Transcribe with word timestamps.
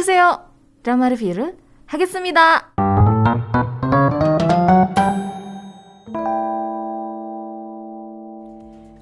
어서오세요. 0.00 0.40
드라마 0.82 1.10
리뷰를 1.10 1.54
하겠습니다. 1.84 2.72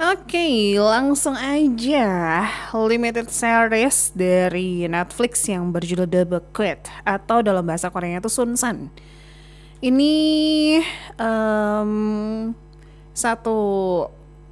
Oke, 0.02 0.74
langsung 0.74 1.38
aja 1.38 2.42
limited 2.74 3.30
series 3.30 4.10
dari 4.18 4.90
Netflix 4.90 5.46
yang 5.46 5.70
berjudul 5.70 6.10
The 6.10 6.26
Bucket 6.26 6.90
atau 7.06 7.38
dalam 7.46 7.62
bahasa 7.62 7.86
Korea 7.94 8.18
itu 8.18 8.26
Sunsan. 8.26 8.90
Ini 9.78 10.14
um, 11.22 12.50
satu 13.14 13.58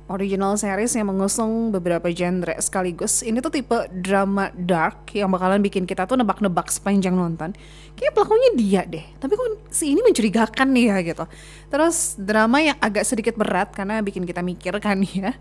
original 0.07 0.55
series 0.55 0.95
yang 0.95 1.11
mengusung 1.11 1.69
beberapa 1.71 2.07
genre 2.11 2.55
sekaligus. 2.59 3.23
Ini 3.23 3.43
tuh 3.43 3.51
tipe 3.51 3.77
drama 3.91 4.51
dark 4.55 5.11
yang 5.11 5.27
bakalan 5.31 5.59
bikin 5.59 5.83
kita 5.83 6.07
tuh 6.07 6.15
nebak-nebak 6.15 6.71
sepanjang 6.71 7.15
nonton. 7.15 7.51
Kayak 7.99 8.15
pelakunya 8.15 8.49
dia 8.55 8.81
deh, 8.87 9.05
tapi 9.19 9.35
kok 9.35 9.71
si 9.71 9.91
ini 9.91 9.99
mencurigakan 10.03 10.67
nih 10.71 10.85
ya 10.87 10.97
gitu. 11.03 11.25
Terus 11.67 12.15
drama 12.15 12.63
yang 12.63 12.77
agak 12.79 13.03
sedikit 13.03 13.35
berat 13.35 13.75
karena 13.75 13.99
bikin 13.99 14.23
kita 14.23 14.39
mikir 14.39 14.73
kan 14.79 15.03
ya. 15.03 15.35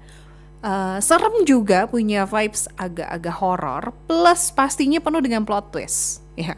Uh, 0.67 0.99
serem 0.99 1.47
juga 1.47 1.87
punya 1.87 2.27
vibes 2.27 2.67
agak-agak 2.75 3.35
horor 3.39 3.93
plus 4.09 4.51
pastinya 4.51 4.99
penuh 4.99 5.21
dengan 5.21 5.45
plot 5.45 5.69
twist 5.71 6.25
ya 6.35 6.57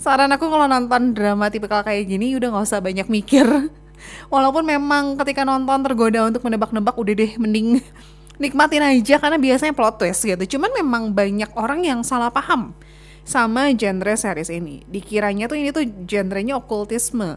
saran 0.00 0.32
aku 0.32 0.48
kalau 0.48 0.64
nonton 0.64 1.12
drama 1.12 1.52
tipikal 1.52 1.84
kayak 1.84 2.08
gini 2.08 2.34
udah 2.40 2.48
nggak 2.50 2.66
usah 2.66 2.80
banyak 2.80 3.06
mikir 3.12 3.46
walaupun 4.28 4.64
memang 4.66 5.18
ketika 5.20 5.42
nonton 5.44 5.82
tergoda 5.84 6.26
untuk 6.28 6.42
menebak-nebak 6.46 6.94
udah 6.94 7.14
deh 7.14 7.32
mending 7.36 7.80
nikmatin 8.40 8.80
aja 8.80 9.20
karena 9.20 9.36
biasanya 9.36 9.76
plot 9.76 10.00
twist 10.00 10.24
gitu. 10.24 10.56
Cuman 10.56 10.72
memang 10.72 11.02
banyak 11.12 11.52
orang 11.54 11.84
yang 11.84 12.00
salah 12.00 12.32
paham 12.32 12.72
sama 13.22 13.68
genre 13.76 14.16
series 14.16 14.48
ini. 14.48 14.82
Dikiranya 14.88 15.46
tuh 15.46 15.60
ini 15.60 15.70
tuh 15.70 15.84
genrenya 16.08 16.56
okultisme. 16.56 17.36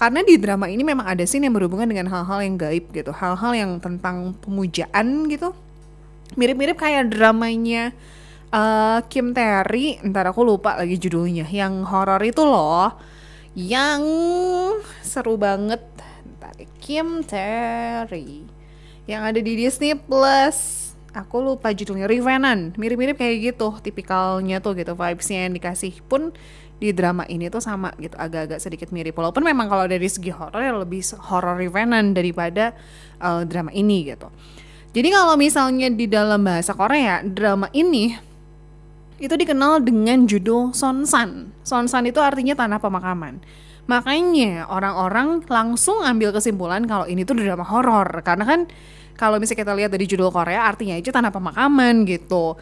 Karena 0.00 0.24
di 0.24 0.40
drama 0.40 0.64
ini 0.66 0.80
memang 0.80 1.04
ada 1.04 1.22
scene 1.28 1.46
yang 1.46 1.54
berhubungan 1.54 1.84
dengan 1.84 2.08
hal-hal 2.08 2.40
yang 2.40 2.56
gaib 2.56 2.88
gitu. 2.90 3.12
Hal-hal 3.12 3.52
yang 3.52 3.70
tentang 3.78 4.32
pemujaan 4.40 5.28
gitu. 5.28 5.52
Mirip-mirip 6.34 6.80
kayak 6.80 7.12
dramanya 7.12 7.92
uh, 8.54 8.98
Kim 9.06 9.32
Terry 9.34 9.98
ntar 10.02 10.30
aku 10.30 10.42
lupa 10.42 10.78
lagi 10.78 10.98
judulnya 10.98 11.46
yang 11.48 11.86
horor 11.86 12.22
itu 12.22 12.42
loh 12.42 12.94
yang 13.58 14.02
seru 15.02 15.34
banget 15.34 15.82
Kim 16.82 17.22
Terry 17.26 18.46
yang 19.08 19.26
ada 19.26 19.38
di 19.38 19.52
Disney 19.58 19.94
Plus 19.96 20.90
aku 21.10 21.42
lupa 21.42 21.74
judulnya 21.74 22.06
Revenant 22.06 22.78
mirip-mirip 22.78 23.18
kayak 23.18 23.54
gitu 23.54 23.74
tipikalnya 23.82 24.62
tuh 24.62 24.78
gitu 24.78 24.94
vibesnya 24.94 25.50
yang 25.50 25.54
dikasih 25.54 25.98
pun 26.06 26.30
di 26.80 26.96
drama 26.96 27.28
ini 27.28 27.52
tuh 27.52 27.60
sama 27.60 27.92
gitu 28.00 28.16
agak-agak 28.16 28.56
sedikit 28.62 28.88
mirip 28.88 29.12
walaupun 29.12 29.44
memang 29.44 29.68
kalau 29.68 29.84
dari 29.84 30.08
segi 30.08 30.32
horor 30.32 30.62
ya 30.64 30.72
lebih 30.72 31.04
horror 31.28 31.60
Revenant 31.60 32.16
daripada 32.16 32.72
uh, 33.20 33.44
drama 33.44 33.68
ini 33.74 34.08
gitu 34.08 34.30
jadi 34.90 35.08
kalau 35.14 35.38
misalnya 35.38 35.86
di 35.92 36.10
dalam 36.10 36.42
bahasa 36.42 36.74
Korea 36.74 37.22
drama 37.22 37.68
ini 37.76 38.30
itu 39.20 39.34
dikenal 39.36 39.84
dengan 39.84 40.24
judul 40.24 40.72
Sonsan. 40.72 41.52
Sonsan 41.60 42.08
itu 42.08 42.18
artinya 42.24 42.56
tanah 42.56 42.80
pemakaman. 42.80 43.38
Makanya 43.90 44.70
orang-orang 44.70 45.42
langsung 45.50 45.98
ambil 46.06 46.30
kesimpulan 46.30 46.86
kalau 46.86 47.10
ini 47.10 47.26
tuh 47.26 47.34
drama 47.34 47.66
horor 47.66 48.06
karena 48.22 48.46
kan 48.46 48.60
kalau 49.18 49.42
misalnya 49.42 49.66
kita 49.66 49.72
lihat 49.74 49.90
dari 49.90 50.06
judul 50.06 50.30
Korea 50.30 50.70
artinya 50.70 50.94
aja 50.94 51.10
tanah 51.10 51.34
pemakaman 51.34 52.06
gitu. 52.06 52.54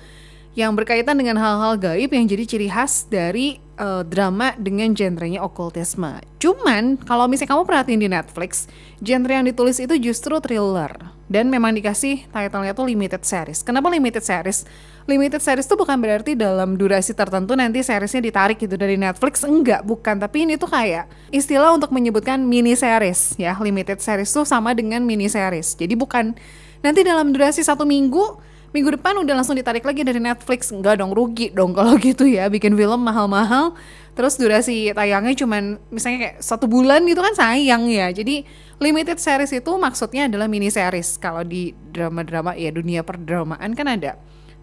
Yang 0.57 0.73
berkaitan 0.81 1.21
dengan 1.21 1.37
hal-hal 1.37 1.77
gaib 1.77 2.09
yang 2.09 2.25
jadi 2.25 2.49
ciri 2.49 2.73
khas 2.73 3.05
dari 3.13 3.61
uh, 3.79 4.03
drama 4.03 4.53
dengan 4.59 4.93
genrenya 4.93 5.41
okultisme. 5.41 6.21
Cuman 6.43 6.99
kalau 7.07 7.31
misalnya 7.31 7.57
kamu 7.57 7.63
perhatiin 7.65 8.01
di 8.03 8.09
Netflix, 8.11 8.67
genre 9.01 9.33
yang 9.33 9.47
ditulis 9.47 9.79
itu 9.79 9.95
justru 9.97 10.37
thriller 10.43 10.93
dan 11.31 11.49
memang 11.49 11.73
dikasih 11.79 12.27
title-nya 12.29 12.75
tuh 12.75 12.91
limited 12.91 13.23
series. 13.23 13.63
Kenapa 13.63 13.89
limited 13.89 14.27
series? 14.27 14.67
limited 15.09 15.41
series 15.41 15.65
tuh 15.65 15.81
bukan 15.81 15.97
berarti 15.97 16.37
dalam 16.37 16.77
durasi 16.77 17.17
tertentu 17.17 17.57
nanti 17.57 17.81
seriesnya 17.81 18.21
ditarik 18.21 18.61
gitu 18.61 18.77
dari 18.77 19.01
Netflix 19.01 19.41
enggak 19.41 19.81
bukan 19.81 20.21
tapi 20.21 20.45
ini 20.45 20.61
tuh 20.61 20.69
kayak 20.69 21.09
istilah 21.33 21.73
untuk 21.73 21.89
menyebutkan 21.97 22.45
mini 22.45 22.77
series 22.77 23.33
ya 23.41 23.57
limited 23.57 24.05
series 24.05 24.29
tuh 24.29 24.45
sama 24.45 24.77
dengan 24.77 25.01
mini 25.01 25.25
series 25.33 25.81
jadi 25.81 25.97
bukan 25.97 26.37
nanti 26.85 27.01
dalam 27.01 27.33
durasi 27.33 27.65
satu 27.65 27.89
minggu 27.89 28.37
minggu 28.79 28.95
depan 28.95 29.19
udah 29.19 29.35
langsung 29.43 29.59
ditarik 29.59 29.83
lagi 29.83 30.07
dari 30.07 30.23
Netflix. 30.23 30.71
Enggak 30.71 31.03
dong 31.03 31.11
rugi 31.11 31.51
dong 31.51 31.75
kalau 31.75 31.99
gitu 32.07 32.23
ya. 32.23 32.47
Bikin 32.47 32.79
film 32.79 33.03
mahal-mahal. 33.03 33.75
Terus 34.15 34.39
durasi 34.39 34.95
tayangnya 34.95 35.35
cuman 35.35 35.79
misalnya 35.91 36.19
kayak 36.27 36.37
satu 36.43 36.71
bulan 36.71 37.03
gitu 37.11 37.19
kan 37.19 37.35
sayang 37.35 37.91
ya. 37.91 38.15
Jadi 38.15 38.47
limited 38.79 39.19
series 39.19 39.51
itu 39.51 39.71
maksudnya 39.75 40.31
adalah 40.31 40.47
mini 40.47 40.71
series 40.71 41.19
kalau 41.19 41.43
di 41.43 41.75
drama-drama 41.91 42.55
ya 42.55 42.71
dunia 42.71 43.03
perdramaan 43.03 43.75
kan 43.75 43.87
ada. 43.91 44.15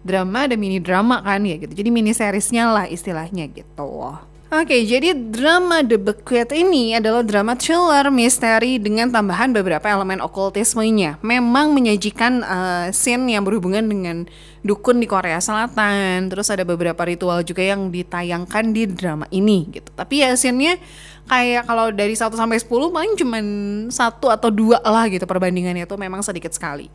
Drama 0.06 0.48
ada 0.48 0.56
mini 0.56 0.80
drama 0.80 1.20
kan 1.20 1.44
ya 1.44 1.60
gitu. 1.60 1.72
Jadi 1.76 1.88
mini 1.92 2.16
seriesnya 2.16 2.72
lah 2.72 2.86
istilahnya 2.88 3.48
gitu. 3.52 4.16
Oke, 4.46 4.78
jadi 4.86 5.10
drama 5.10 5.82
The 5.82 5.98
Bequest 5.98 6.54
ini 6.54 6.94
adalah 6.94 7.26
drama 7.26 7.58
thriller 7.58 8.14
misteri 8.14 8.78
dengan 8.78 9.10
tambahan 9.10 9.50
beberapa 9.50 9.82
elemen 9.90 10.22
okultismenya. 10.22 11.18
Memang 11.18 11.74
menyajikan 11.74 12.46
uh, 12.46 12.86
scene 12.94 13.26
yang 13.34 13.42
berhubungan 13.42 13.82
dengan 13.82 14.22
dukun 14.62 15.02
di 15.02 15.10
Korea 15.10 15.42
Selatan. 15.42 16.30
Terus 16.30 16.46
ada 16.46 16.62
beberapa 16.62 17.02
ritual 17.02 17.42
juga 17.42 17.66
yang 17.66 17.90
ditayangkan 17.90 18.70
di 18.70 18.86
drama 18.86 19.26
ini 19.34 19.66
gitu. 19.74 19.90
Tapi 19.90 20.22
ya 20.22 20.30
scene-nya 20.38 20.78
kayak 21.26 21.66
kalau 21.66 21.90
dari 21.90 22.14
1 22.14 22.30
sampai 22.30 22.62
10 22.62 22.70
paling 22.70 23.12
cuma 23.18 23.38
satu 23.90 24.30
atau 24.30 24.54
dua 24.54 24.78
lah 24.78 25.10
gitu 25.10 25.26
perbandingannya 25.26 25.90
tuh 25.90 25.98
memang 25.98 26.22
sedikit 26.22 26.54
sekali. 26.54 26.86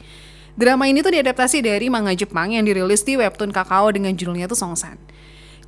Drama 0.56 0.88
ini 0.88 1.04
tuh 1.04 1.12
diadaptasi 1.12 1.68
dari 1.68 1.92
manga 1.92 2.16
Jepang 2.16 2.56
yang 2.56 2.64
dirilis 2.64 3.04
di 3.04 3.20
webtoon 3.20 3.52
Kakao 3.52 3.92
dengan 3.92 4.16
judulnya 4.16 4.48
tuh 4.48 4.56
Songsan. 4.56 4.96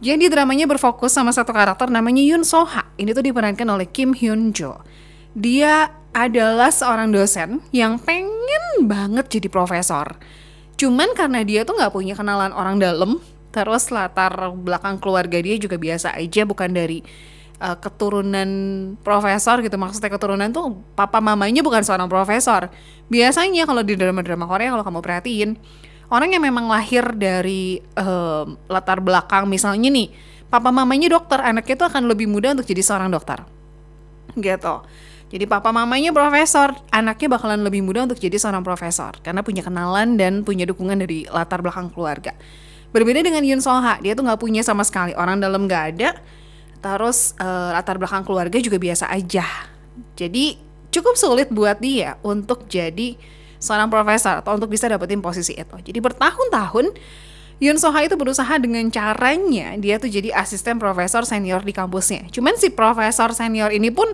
Jadi 0.04 0.28
dramanya 0.28 0.68
berfokus 0.68 1.16
sama 1.16 1.32
satu 1.32 1.56
karakter 1.56 1.88
namanya 1.88 2.20
Yun 2.20 2.44
Soha. 2.44 2.92
Ini 3.00 3.16
tuh 3.16 3.24
diperankan 3.24 3.64
oleh 3.72 3.88
Kim 3.88 4.12
Hyun 4.12 4.52
Jo. 4.52 4.84
Dia 5.32 5.96
adalah 6.12 6.76
seorang 6.76 7.08
dosen 7.16 7.64
yang 7.72 7.96
pengen 8.04 8.84
banget 8.84 9.32
jadi 9.32 9.48
profesor. 9.48 10.20
Cuman 10.76 11.16
karena 11.16 11.48
dia 11.48 11.64
tuh 11.64 11.80
nggak 11.80 11.96
punya 11.96 12.20
kenalan 12.20 12.52
orang 12.52 12.84
dalam, 12.84 13.24
terus 13.56 13.96
latar 13.96 14.52
belakang 14.52 15.00
keluarga 15.00 15.40
dia 15.40 15.56
juga 15.56 15.80
biasa 15.80 16.20
aja, 16.20 16.44
bukan 16.44 16.76
dari 16.76 17.00
uh, 17.64 17.80
keturunan 17.80 18.50
profesor 19.00 19.64
gitu 19.64 19.80
maksudnya 19.80 20.12
keturunan 20.12 20.52
tuh 20.52 20.84
papa 21.00 21.24
mamanya 21.24 21.64
bukan 21.64 21.80
seorang 21.80 22.12
profesor 22.12 22.68
biasanya 23.08 23.64
kalau 23.64 23.88
di 23.88 23.96
drama-drama 23.96 24.44
Korea 24.52 24.76
kalau 24.76 24.84
kamu 24.84 25.00
perhatiin 25.00 25.50
orang 26.12 26.36
yang 26.36 26.44
memang 26.44 26.68
lahir 26.68 27.04
dari 27.16 27.80
uh, 28.00 28.48
latar 28.68 29.00
belakang 29.00 29.48
misalnya 29.48 29.92
nih 29.92 30.10
papa 30.54 30.70
mamanya 30.70 31.10
dokter 31.14 31.42
anaknya 31.42 31.76
tuh 31.80 31.88
akan 31.90 32.10
lebih 32.10 32.30
mudah 32.30 32.54
untuk 32.54 32.68
jadi 32.70 32.82
seorang 32.86 33.10
dokter. 33.10 33.42
Gitu. 34.38 34.76
Jadi 35.34 35.50
papa 35.50 35.74
mamanya 35.74 36.14
profesor, 36.14 36.78
anaknya 36.94 37.26
bakalan 37.34 37.66
lebih 37.66 37.82
mudah 37.82 38.06
untuk 38.06 38.22
jadi 38.22 38.38
seorang 38.38 38.62
profesor. 38.62 39.18
Karena 39.26 39.42
punya 39.42 39.66
kenalan 39.66 40.14
dan 40.14 40.46
punya 40.46 40.70
dukungan 40.70 40.94
dari 40.94 41.26
latar 41.26 41.66
belakang 41.66 41.90
keluarga. 41.90 42.38
Berbeda 42.94 43.26
dengan 43.26 43.42
Yun 43.42 43.58
Soha, 43.58 43.98
dia 43.98 44.14
tuh 44.14 44.22
nggak 44.22 44.38
punya 44.38 44.62
sama 44.62 44.86
sekali. 44.86 45.18
Orang 45.18 45.42
dalam 45.42 45.66
nggak 45.66 45.84
ada, 45.98 46.22
terus 46.86 47.34
uh, 47.42 47.74
latar 47.74 47.98
belakang 47.98 48.22
keluarga 48.22 48.62
juga 48.62 48.78
biasa 48.78 49.10
aja. 49.10 49.42
Jadi 50.14 50.62
cukup 50.94 51.18
sulit 51.18 51.50
buat 51.50 51.82
dia 51.82 52.22
untuk 52.22 52.70
jadi 52.70 53.18
seorang 53.64 53.88
profesor 53.88 54.44
atau 54.44 54.60
untuk 54.60 54.68
bisa 54.68 54.92
dapetin 54.92 55.24
posisi 55.24 55.56
itu. 55.56 55.76
Jadi 55.80 56.00
bertahun-tahun 56.04 56.92
Yun 57.64 57.80
Soha 57.80 58.04
itu 58.04 58.20
berusaha 58.20 58.52
dengan 58.60 58.84
caranya 58.92 59.80
dia 59.80 59.96
tuh 59.96 60.12
jadi 60.12 60.36
asisten 60.36 60.84
profesor 60.84 61.24
senior 61.24 61.64
di 61.64 61.72
kampusnya. 61.72 62.28
Cuman 62.28 62.60
si 62.60 62.68
profesor 62.68 63.32
senior 63.32 63.72
ini 63.72 63.88
pun 63.88 64.12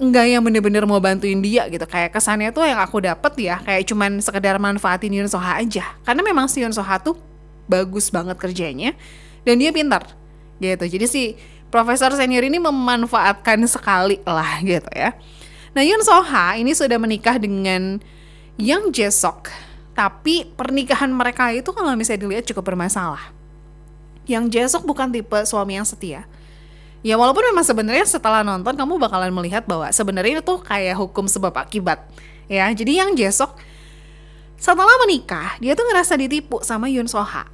enggak 0.00 0.24
yang 0.30 0.40
bener-bener 0.40 0.88
mau 0.88 0.96
bantuin 0.96 1.36
dia 1.44 1.68
gitu. 1.68 1.84
Kayak 1.84 2.16
kesannya 2.16 2.48
tuh 2.48 2.64
yang 2.64 2.80
aku 2.80 3.04
dapet 3.04 3.36
ya 3.36 3.60
kayak 3.60 3.84
cuman 3.84 4.24
sekedar 4.24 4.56
manfaatin 4.56 5.12
Yun 5.12 5.28
Soha 5.28 5.60
aja. 5.60 5.84
Karena 6.08 6.24
memang 6.24 6.48
si 6.48 6.64
Yun 6.64 6.72
Soha 6.72 6.96
tuh 6.96 7.20
bagus 7.68 8.08
banget 8.08 8.40
kerjanya 8.40 8.96
dan 9.44 9.60
dia 9.60 9.68
pintar 9.68 10.08
gitu. 10.56 10.88
Jadi 10.88 11.06
si 11.06 11.22
Profesor 11.68 12.08
senior 12.16 12.48
ini 12.48 12.56
memanfaatkan 12.56 13.60
sekali 13.68 14.24
lah 14.24 14.64
gitu 14.64 14.88
ya. 14.96 15.12
Nah 15.76 15.84
Yun 15.84 16.00
Soha 16.00 16.56
ini 16.56 16.72
sudah 16.72 16.96
menikah 16.96 17.36
dengan 17.36 18.00
Yang 18.58 18.90
Jesok, 18.90 19.46
tapi 19.94 20.42
pernikahan 20.42 21.06
mereka 21.14 21.54
itu 21.54 21.70
kalau 21.70 21.94
misalnya 21.94 22.26
dilihat 22.26 22.44
cukup 22.50 22.74
bermasalah. 22.74 23.30
Yang 24.26 24.44
Jesok 24.50 24.82
bukan 24.82 25.14
tipe 25.14 25.38
suami 25.46 25.78
yang 25.78 25.86
setia. 25.86 26.26
Ya 27.06 27.14
walaupun 27.14 27.46
memang 27.46 27.62
sebenarnya 27.62 28.02
setelah 28.02 28.42
nonton 28.42 28.74
kamu 28.74 28.98
bakalan 28.98 29.30
melihat 29.30 29.62
bahwa 29.62 29.86
sebenarnya 29.94 30.42
itu 30.42 30.54
kayak 30.66 30.98
hukum 30.98 31.30
sebab 31.30 31.54
akibat. 31.54 32.02
Ya, 32.50 32.66
jadi 32.74 33.06
yang 33.06 33.14
Jesok 33.14 33.54
setelah 34.58 34.90
menikah 35.06 35.54
dia 35.62 35.78
tuh 35.78 35.86
ngerasa 35.86 36.18
ditipu 36.18 36.58
sama 36.66 36.90
Yun 36.90 37.06
Soha. 37.06 37.46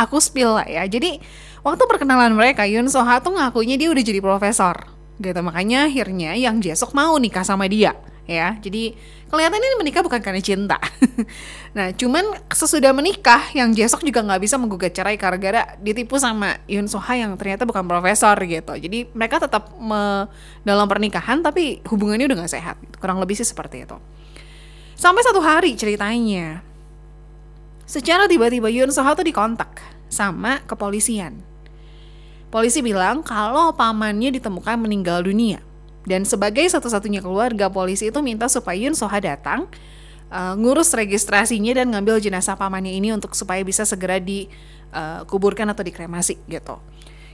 Aku 0.00 0.16
spill 0.16 0.56
lah 0.56 0.64
ya. 0.64 0.88
Jadi 0.88 1.20
waktu 1.60 1.82
perkenalan 1.84 2.32
mereka 2.32 2.64
Yun 2.64 2.88
Soha 2.88 3.20
tuh 3.20 3.36
ngakunya 3.36 3.76
dia 3.76 3.92
udah 3.92 4.00
jadi 4.00 4.24
profesor 4.24 4.88
gitu 5.22 5.40
makanya 5.44 5.86
akhirnya 5.86 6.34
yang 6.34 6.58
Jesok 6.58 6.96
mau 6.96 7.14
nikah 7.20 7.46
sama 7.46 7.70
dia 7.70 7.94
ya 8.26 8.58
jadi 8.58 8.94
kelihatannya 9.32 9.64
ini 9.64 9.76
menikah 9.80 10.04
bukan 10.04 10.20
karena 10.20 10.44
cinta. 10.44 10.76
Nah 11.72 11.88
cuman 11.96 12.36
sesudah 12.52 12.92
menikah 12.92 13.48
yang 13.56 13.72
Jesok 13.72 14.04
juga 14.04 14.20
nggak 14.20 14.44
bisa 14.44 14.60
menggugat 14.60 14.92
cerai 14.92 15.16
gara-gara 15.16 15.72
ditipu 15.80 16.20
sama 16.20 16.60
Yun 16.68 16.84
Soha 16.84 17.16
yang 17.16 17.32
ternyata 17.40 17.64
bukan 17.64 17.88
profesor 17.88 18.36
gitu. 18.44 18.76
Jadi 18.76 19.08
mereka 19.16 19.40
tetap 19.40 19.72
me, 19.80 20.28
dalam 20.60 20.84
pernikahan 20.84 21.40
tapi 21.40 21.80
hubungannya 21.88 22.28
udah 22.28 22.44
nggak 22.44 22.52
sehat 22.52 22.76
gitu. 22.76 23.00
kurang 23.00 23.24
lebih 23.24 23.40
sih 23.40 23.48
seperti 23.48 23.88
itu. 23.88 23.96
Sampai 25.00 25.24
satu 25.24 25.40
hari 25.40 25.72
ceritanya. 25.72 26.60
Secara 27.88 28.28
tiba-tiba 28.28 28.68
Yun 28.68 28.92
Soha 28.92 29.16
tuh 29.16 29.24
dikontak 29.24 29.80
sama 30.12 30.60
kepolisian. 30.68 31.40
Polisi 32.52 32.84
bilang 32.84 33.24
kalau 33.24 33.72
pamannya 33.72 34.28
ditemukan 34.28 34.76
meninggal 34.76 35.24
dunia. 35.24 35.64
Dan 36.02 36.26
sebagai 36.26 36.66
satu-satunya 36.66 37.22
keluarga, 37.22 37.70
polisi 37.70 38.10
itu 38.10 38.18
minta 38.18 38.50
supaya 38.50 38.74
Yun 38.74 38.98
Soha 38.98 39.22
datang, 39.22 39.70
uh, 40.34 40.54
ngurus 40.58 40.90
registrasinya 40.98 41.78
dan 41.78 41.94
ngambil 41.94 42.18
jenazah 42.18 42.58
pamannya 42.58 42.90
ini 42.90 43.14
untuk 43.14 43.38
supaya 43.38 43.62
bisa 43.62 43.86
segera 43.86 44.18
dikuburkan 44.18 45.70
uh, 45.70 45.72
atau 45.76 45.84
dikremasi 45.86 46.42
gitu. 46.50 46.82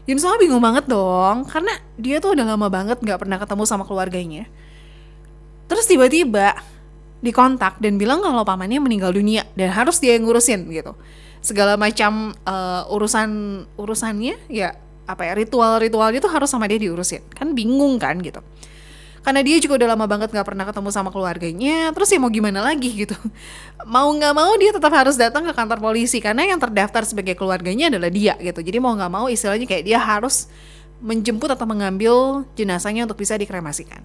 Yun 0.04 0.20
Soha 0.20 0.36
bingung 0.36 0.60
banget 0.60 0.88
dong, 0.88 1.48
karena 1.48 1.72
dia 1.96 2.20
tuh 2.20 2.36
udah 2.36 2.44
lama 2.56 2.68
banget 2.68 3.00
nggak 3.00 3.24
pernah 3.24 3.36
ketemu 3.40 3.64
sama 3.64 3.84
keluarganya. 3.88 4.44
Terus 5.68 5.84
tiba-tiba 5.84 6.56
dikontak 7.20 7.76
dan 7.82 8.00
bilang 8.00 8.24
kalau 8.24 8.46
pamannya 8.46 8.80
meninggal 8.80 9.12
dunia 9.12 9.44
dan 9.52 9.74
harus 9.74 10.00
dia 10.00 10.16
yang 10.16 10.24
ngurusin 10.24 10.64
gitu. 10.72 10.96
Segala 11.44 11.76
macam 11.76 12.34
uh, 12.48 12.88
urusan 12.88 13.62
urusannya 13.76 14.38
ya 14.48 14.74
apa 15.08 15.24
ya 15.24 15.32
ritual-ritualnya 15.40 16.20
tuh 16.20 16.28
harus 16.28 16.52
sama 16.52 16.68
dia 16.68 16.76
diurusin. 16.76 17.24
Kan 17.32 17.56
bingung 17.56 17.96
kan 17.96 18.20
gitu. 18.20 18.44
Karena 19.24 19.44
dia 19.44 19.60
juga 19.60 19.82
udah 19.82 19.88
lama 19.92 20.06
banget 20.08 20.32
nggak 20.32 20.46
pernah 20.46 20.64
ketemu 20.64 20.88
sama 20.88 21.10
keluarganya 21.12 21.92
terus 21.92 22.08
ya 22.08 22.16
mau 22.16 22.30
gimana 22.32 22.60
lagi 22.62 23.04
gitu. 23.04 23.16
Mau 23.88 24.08
nggak 24.12 24.34
mau 24.36 24.52
dia 24.60 24.72
tetap 24.72 24.92
harus 24.92 25.16
datang 25.16 25.48
ke 25.48 25.52
kantor 25.56 25.80
polisi 25.80 26.20
karena 26.20 26.44
yang 26.44 26.60
terdaftar 26.60 27.08
sebagai 27.08 27.32
keluarganya 27.36 27.88
adalah 27.88 28.12
dia 28.12 28.36
gitu. 28.36 28.60
Jadi 28.60 28.78
mau 28.80 28.92
nggak 28.92 29.12
mau 29.12 29.26
istilahnya 29.32 29.64
kayak 29.64 29.84
dia 29.88 29.96
harus 29.96 30.44
menjemput 31.00 31.48
atau 31.56 31.64
mengambil 31.64 32.44
jenazahnya 32.52 33.08
untuk 33.08 33.16
bisa 33.16 33.36
dikremasikan. 33.40 34.04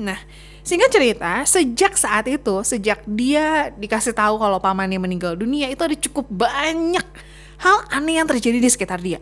Nah 0.00 0.16
sehingga 0.62 0.86
cerita 0.88 1.42
sejak 1.42 1.98
saat 1.98 2.24
itu 2.30 2.54
sejak 2.62 3.02
dia 3.04 3.74
dikasih 3.74 4.14
tahu 4.14 4.38
kalau 4.38 4.62
pamannya 4.62 4.96
meninggal 5.02 5.34
dunia 5.34 5.66
itu 5.68 5.82
ada 5.82 5.96
cukup 5.98 6.30
banyak 6.30 7.06
hal 7.58 7.76
aneh 7.90 8.22
yang 8.22 8.28
terjadi 8.30 8.62
di 8.62 8.70
sekitar 8.70 9.02
dia 9.02 9.18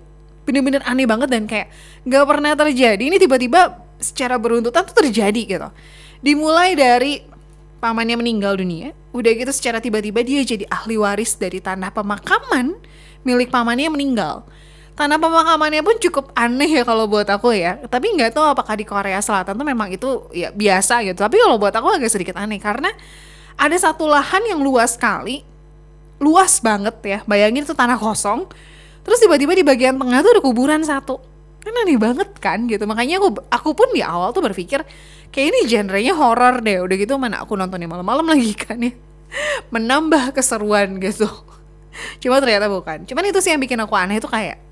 bener-bener 0.51 0.83
aneh 0.83 1.07
banget 1.07 1.31
dan 1.31 1.47
kayak 1.47 1.71
nggak 2.03 2.25
pernah 2.27 2.53
terjadi. 2.59 2.99
Ini 2.99 3.17
tiba-tiba 3.23 3.79
secara 4.03 4.35
beruntutan 4.35 4.83
tuh 4.83 5.07
terjadi 5.07 5.43
gitu. 5.47 5.69
Dimulai 6.19 6.75
dari 6.75 7.23
pamannya 7.79 8.19
meninggal 8.19 8.59
dunia 8.59 8.93
udah 9.15 9.31
gitu 9.33 9.51
secara 9.55 9.79
tiba-tiba 9.81 10.21
dia 10.21 10.43
jadi 10.45 10.69
ahli 10.69 11.01
waris 11.01 11.35
dari 11.39 11.59
tanah 11.63 11.95
pemakaman 11.95 12.75
milik 13.23 13.55
pamannya 13.55 13.89
meninggal. 13.95 14.43
Tanah 14.99 15.17
pemakamannya 15.17 15.81
pun 15.81 15.97
cukup 15.97 16.29
aneh 16.37 16.69
ya 16.69 16.83
kalau 16.85 17.09
buat 17.09 17.25
aku 17.25 17.57
ya. 17.57 17.81
Tapi 17.89 18.21
nggak 18.21 18.37
tahu 18.37 18.45
apakah 18.53 18.77
di 18.77 18.85
Korea 18.85 19.23
Selatan 19.23 19.57
tuh 19.57 19.65
memang 19.65 19.89
itu 19.89 20.29
ya 20.35 20.53
biasa 20.53 21.01
gitu. 21.07 21.17
Tapi 21.17 21.41
kalau 21.41 21.57
buat 21.57 21.73
aku 21.73 21.89
agak 21.89 22.11
sedikit 22.13 22.37
aneh 22.37 22.61
karena 22.61 22.93
ada 23.57 23.77
satu 23.81 24.05
lahan 24.05 24.45
yang 24.45 24.61
luas 24.61 24.99
sekali 24.99 25.41
luas 26.21 26.61
banget 26.61 26.97
ya. 27.01 27.19
Bayangin 27.25 27.65
itu 27.65 27.73
tanah 27.73 27.97
kosong 27.97 28.45
terus 29.03 29.19
tiba-tiba 29.21 29.53
di 29.57 29.65
bagian 29.65 29.97
tengah 29.97 30.21
tuh 30.21 30.31
ada 30.39 30.43
kuburan 30.43 30.81
satu. 30.85 31.21
Kan 31.61 31.77
aneh 31.77 32.01
banget 32.01 32.31
kan 32.41 32.65
gitu. 32.65 32.89
Makanya 32.89 33.21
aku 33.21 33.29
aku 33.53 33.71
pun 33.77 33.89
di 33.93 34.01
awal 34.01 34.33
tuh 34.33 34.41
berpikir 34.41 34.81
kayak 35.29 35.47
ini 35.53 35.59
genrenya 35.69 36.17
horror 36.17 36.65
deh. 36.65 36.81
Udah 36.81 36.97
gitu 36.97 37.21
mana 37.21 37.45
aku 37.45 37.57
nontonnya 37.57 37.89
malam-malam 37.89 38.25
lagi 38.33 38.57
kan 38.57 38.81
ya. 38.81 38.93
Menambah 39.69 40.33
keseruan 40.33 40.97
gitu. 40.99 41.29
Cuma 42.23 42.41
ternyata 42.41 42.71
bukan. 42.71 43.05
Cuman 43.05 43.25
itu 43.29 43.39
sih 43.45 43.53
yang 43.53 43.61
bikin 43.61 43.79
aku 43.83 43.93
aneh 43.95 44.19
itu 44.19 44.29
kayak 44.31 44.63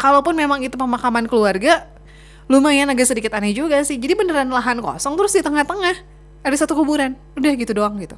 kalaupun 0.00 0.32
memang 0.32 0.64
itu 0.64 0.78
pemakaman 0.80 1.28
keluarga 1.28 1.84
lumayan 2.50 2.88
agak 2.90 3.10
sedikit 3.10 3.34
aneh 3.34 3.54
juga 3.54 3.82
sih. 3.82 3.98
Jadi 3.98 4.14
beneran 4.14 4.50
lahan 4.50 4.78
kosong 4.78 5.18
terus 5.18 5.34
di 5.34 5.42
tengah-tengah 5.42 6.19
ada 6.40 6.56
satu 6.56 6.76
kuburan. 6.76 7.16
Udah 7.36 7.52
gitu 7.56 7.72
doang 7.76 7.96
gitu. 8.00 8.16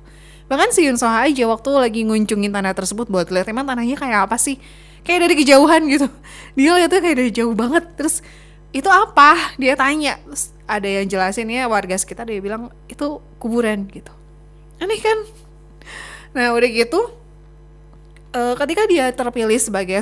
Bahkan 0.51 0.75
si 0.75 0.85
Yun 0.85 0.99
Soha 0.99 1.27
aja 1.27 1.45
waktu 1.49 1.71
lagi 1.75 2.01
nguncungin 2.05 2.53
tanah 2.53 2.75
tersebut 2.77 3.09
buat 3.09 3.31
lihat 3.31 3.49
emang 3.49 3.65
tanahnya 3.65 3.97
kayak 3.97 4.31
apa 4.31 4.37
sih? 4.37 4.59
Kayak 5.03 5.31
dari 5.31 5.35
kejauhan 5.43 5.83
gitu. 5.91 6.07
Dia 6.59 6.77
lihatnya 6.79 7.01
kayak 7.01 7.17
dari 7.19 7.31
jauh 7.35 7.55
banget. 7.55 7.85
Terus 7.99 8.21
itu 8.71 8.89
apa? 8.89 9.57
Dia 9.59 9.75
tanya. 9.75 10.19
Terus 10.27 10.55
ada 10.67 10.89
yang 10.89 11.07
jelasin 11.09 11.49
ya 11.53 11.69
warga 11.69 11.93
sekitar 11.99 12.25
dia 12.25 12.41
bilang 12.41 12.73
itu 12.89 13.21
kuburan 13.37 13.85
gitu. 13.93 14.09
Aneh 14.81 14.97
kan? 15.03 15.19
Nah 16.33 16.57
udah 16.57 16.71
gitu 16.73 17.23
uh, 18.33 18.55
ketika 18.57 18.83
dia 18.89 19.13
terpilih 19.13 19.61
sebagai 19.61 20.01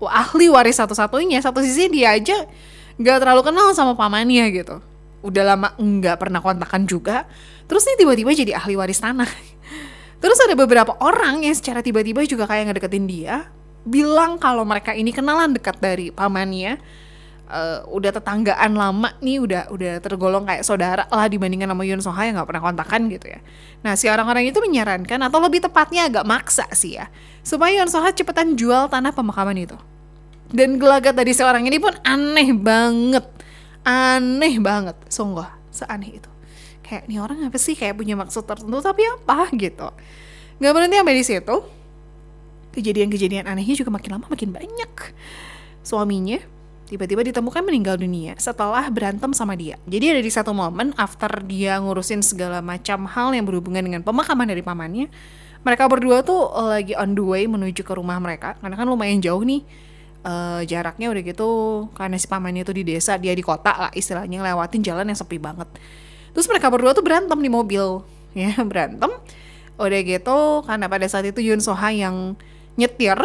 ahli 0.00 0.46
waris 0.48 0.78
satu-satunya 0.78 1.38
satu 1.44 1.60
sisi 1.60 1.92
dia 1.92 2.16
aja 2.16 2.48
nggak 3.00 3.16
terlalu 3.20 3.42
kenal 3.44 3.72
sama 3.72 3.92
pamannya 3.96 4.48
gitu 4.52 4.80
udah 5.20 5.44
lama 5.44 5.68
nggak 5.76 6.16
pernah 6.16 6.40
kontakan 6.40 6.88
juga 6.88 7.28
terus 7.68 7.84
nih 7.86 7.96
tiba-tiba 8.00 8.30
jadi 8.32 8.52
ahli 8.56 8.74
waris 8.76 9.00
tanah 9.00 9.28
terus 10.22 10.38
ada 10.40 10.56
beberapa 10.56 10.96
orang 11.00 11.44
yang 11.44 11.54
secara 11.56 11.84
tiba-tiba 11.84 12.24
juga 12.24 12.48
kayak 12.48 12.72
ngedeketin 12.72 13.06
dia 13.08 13.48
bilang 13.84 14.36
kalau 14.36 14.64
mereka 14.64 14.92
ini 14.92 15.12
kenalan 15.12 15.56
dekat 15.56 15.80
dari 15.80 16.12
pamannya 16.12 16.76
uh, 17.50 17.78
udah 17.90 18.10
tetanggaan 18.14 18.72
lama 18.78 19.10
nih 19.18 19.42
udah 19.42 19.62
udah 19.74 19.94
tergolong 20.00 20.46
kayak 20.46 20.62
saudara 20.62 21.04
lah 21.10 21.26
dibandingkan 21.26 21.68
sama 21.68 21.82
Yun 21.84 22.00
Soha 22.00 22.22
yang 22.24 22.38
nggak 22.38 22.48
pernah 22.48 22.64
kontakan 22.64 23.10
gitu 23.10 23.26
ya. 23.28 23.40
Nah 23.82 23.98
si 23.98 24.06
orang-orang 24.06 24.48
itu 24.48 24.62
menyarankan 24.62 25.18
atau 25.26 25.38
lebih 25.42 25.60
tepatnya 25.66 26.06
agak 26.06 26.24
maksa 26.24 26.64
sih 26.72 26.96
ya 26.96 27.10
supaya 27.42 27.82
Yun 27.82 27.90
Soha 27.90 28.14
cepetan 28.14 28.54
jual 28.54 28.88
tanah 28.88 29.10
pemakaman 29.12 29.58
itu. 29.58 29.76
Dan 30.50 30.82
gelagat 30.82 31.14
dari 31.14 31.30
seorang 31.30 31.62
ini 31.62 31.78
pun 31.78 31.94
aneh 32.02 32.50
banget, 32.50 33.22
aneh 33.84 34.54
banget, 34.60 34.96
sungguh 35.08 35.46
seaneh 35.70 36.20
itu. 36.20 36.30
Kayak 36.82 37.06
nih 37.06 37.18
orang 37.22 37.38
apa 37.46 37.56
sih 37.56 37.78
kayak 37.78 37.96
punya 37.96 38.18
maksud 38.18 38.44
tertentu 38.44 38.78
tapi 38.82 39.06
apa 39.06 39.48
gitu. 39.54 39.88
Gak 40.60 40.72
berhenti 40.74 40.96
sampai 40.98 41.16
di 41.16 41.24
situ 41.24 41.56
kejadian-kejadian 42.70 43.50
anehnya 43.50 43.74
juga 43.74 43.90
makin 43.90 44.18
lama 44.18 44.26
makin 44.30 44.50
banyak. 44.54 44.92
Suaminya 45.82 46.38
tiba-tiba 46.90 47.22
ditemukan 47.22 47.62
meninggal 47.62 47.94
dunia 47.98 48.34
setelah 48.36 48.90
berantem 48.90 49.30
sama 49.30 49.54
dia. 49.54 49.78
Jadi 49.86 50.18
ada 50.18 50.22
di 50.22 50.30
satu 50.30 50.50
momen 50.50 50.90
after 50.98 51.30
dia 51.46 51.78
ngurusin 51.78 52.22
segala 52.26 52.58
macam 52.58 53.06
hal 53.06 53.30
yang 53.30 53.46
berhubungan 53.46 53.86
dengan 53.86 54.02
pemakaman 54.02 54.50
dari 54.50 54.62
pamannya, 54.62 55.06
mereka 55.62 55.86
berdua 55.86 56.26
tuh 56.26 56.50
lagi 56.66 56.98
on 56.98 57.14
the 57.14 57.22
way 57.22 57.46
menuju 57.46 57.86
ke 57.86 57.92
rumah 57.94 58.18
mereka 58.18 58.58
karena 58.58 58.74
kan 58.74 58.86
lumayan 58.90 59.22
jauh 59.22 59.40
nih 59.44 59.62
uh, 60.24 60.60
jaraknya 60.64 61.08
udah 61.12 61.22
gitu 61.24 61.50
karena 61.96 62.16
si 62.20 62.26
pamannya 62.28 62.62
tuh 62.64 62.76
di 62.76 62.84
desa 62.84 63.16
dia 63.16 63.32
di 63.32 63.44
kota 63.44 63.88
lah 63.88 63.92
istilahnya 63.92 64.40
lewatin 64.44 64.84
jalan 64.84 65.08
yang 65.08 65.18
sepi 65.18 65.40
banget. 65.40 65.68
Terus 66.30 66.46
mereka 66.46 66.70
berdua 66.70 66.94
tuh 66.94 67.04
berantem 67.04 67.38
di 67.40 67.50
mobil 67.50 68.04
ya 68.38 68.54
berantem. 68.62 69.10
Udah 69.80 70.00
gitu 70.04 70.38
karena 70.68 70.86
pada 70.92 71.06
saat 71.08 71.24
itu 71.24 71.40
Yun 71.40 71.60
Soha 71.64 71.88
yang 71.88 72.36
nyetir 72.76 73.16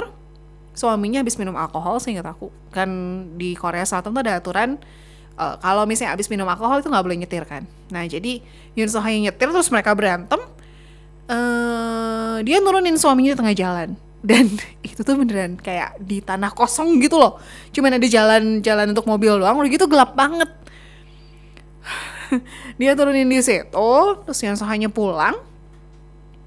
suaminya 0.75 1.23
habis 1.23 1.39
minum 1.39 1.55
alkohol 1.55 1.99
seingat 1.99 2.27
aku. 2.27 2.51
Kan 2.71 2.89
di 3.35 3.55
Korea 3.55 3.83
Selatan 3.83 4.15
tuh 4.15 4.21
ada 4.23 4.39
aturan 4.39 4.79
uh, 5.35 5.55
kalau 5.59 5.83
misalnya 5.83 6.15
habis 6.15 6.31
minum 6.31 6.47
alkohol 6.47 6.79
itu 6.79 6.87
nggak 6.87 7.05
boleh 7.05 7.17
nyetir 7.19 7.43
kan. 7.43 7.67
Nah 7.91 8.07
jadi 8.07 8.39
Yun 8.75 8.87
So 8.87 9.03
yang 9.03 9.27
nyetir 9.27 9.51
terus 9.51 9.67
mereka 9.71 9.91
berantem 9.95 10.39
uh, 11.29 12.37
dia 12.43 12.57
nurunin 12.63 12.95
suaminya 12.95 13.35
di 13.35 13.39
tengah 13.39 13.55
jalan 13.55 13.89
dan 14.25 14.50
itu 14.89 15.05
tuh 15.05 15.13
beneran 15.13 15.53
kayak 15.62 16.01
di 16.01 16.20
tanah 16.20 16.50
kosong 16.50 16.98
gitu 16.98 17.22
loh. 17.22 17.38
Cuman 17.70 18.01
ada 18.01 18.08
jalan-jalan 18.10 18.89
untuk 18.91 19.05
mobil 19.05 19.38
doang. 19.38 19.62
Udah 19.62 19.70
gitu 19.70 19.86
gelap 19.86 20.17
banget. 20.17 20.50
Dia 22.82 22.98
turunin 22.98 23.29
di 23.29 23.38
situ 23.46 23.94
terus 24.25 24.41
Yun 24.41 24.58
Sohanya 24.58 24.89
pulang. 24.89 25.38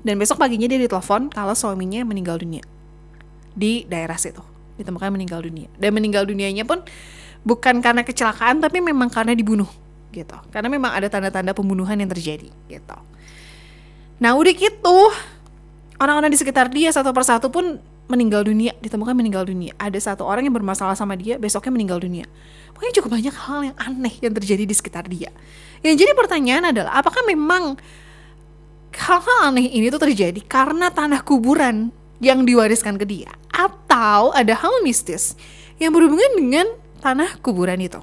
Dan 0.03 0.15
besok 0.15 0.39
paginya 0.39 0.71
dia 0.71 0.79
ditelepon 0.79 1.27
kalau 1.29 1.53
suaminya 1.59 2.01
meninggal 2.07 2.39
dunia. 2.39 2.63
Di 3.53 3.83
daerah 3.87 4.15
situ. 4.15 4.41
Ditemukan 4.79 5.11
meninggal 5.11 5.43
dunia. 5.43 5.67
Dan 5.75 5.91
meninggal 5.91 6.23
dunianya 6.23 6.63
pun 6.63 6.87
bukan 7.43 7.83
karena 7.83 8.07
kecelakaan 8.07 8.63
tapi 8.63 8.79
memang 8.79 9.11
karena 9.11 9.35
dibunuh 9.35 9.69
gitu. 10.15 10.39
Karena 10.55 10.71
memang 10.71 10.95
ada 10.95 11.11
tanda-tanda 11.11 11.51
pembunuhan 11.51 11.99
yang 11.99 12.09
terjadi 12.09 12.49
gitu. 12.71 12.99
Nah 14.23 14.39
udah 14.39 14.55
gitu 14.55 14.99
orang-orang 15.99 16.31
di 16.33 16.39
sekitar 16.39 16.71
dia 16.71 16.91
satu 16.95 17.11
persatu 17.11 17.51
pun 17.51 17.79
meninggal 18.09 18.43
dunia 18.47 18.73
ditemukan 18.81 19.13
meninggal 19.13 19.45
dunia. 19.45 19.77
Ada 19.77 20.13
satu 20.13 20.25
orang 20.25 20.49
yang 20.49 20.57
bermasalah 20.57 20.97
sama 20.97 21.15
dia 21.15 21.37
besoknya 21.37 21.75
meninggal 21.77 22.01
dunia. 22.01 22.25
Pokoknya 22.73 22.95
cukup 23.03 23.11
banyak 23.21 23.35
hal 23.35 23.61
yang 23.71 23.77
aneh 23.77 24.15
yang 24.25 24.33
terjadi 24.33 24.65
di 24.65 24.75
sekitar 24.75 25.05
dia. 25.07 25.29
Yang 25.85 26.07
jadi 26.07 26.13
pertanyaan 26.17 26.73
adalah 26.73 26.97
apakah 26.99 27.23
memang 27.29 27.77
hal-hal 28.97 29.39
aneh 29.53 29.69
ini 29.69 29.93
tuh 29.93 30.01
terjadi 30.01 30.41
karena 30.49 30.89
tanah 30.89 31.23
kuburan 31.23 31.93
yang 32.19 32.43
diwariskan 32.49 32.97
ke 32.97 33.05
dia? 33.05 33.31
Atau 33.53 34.33
ada 34.33 34.55
hal 34.57 34.81
mistis 34.83 35.37
yang 35.77 35.93
berhubungan 35.93 36.33
dengan 36.35 36.67
tanah 37.05 37.39
kuburan 37.45 37.79
itu. 37.79 38.01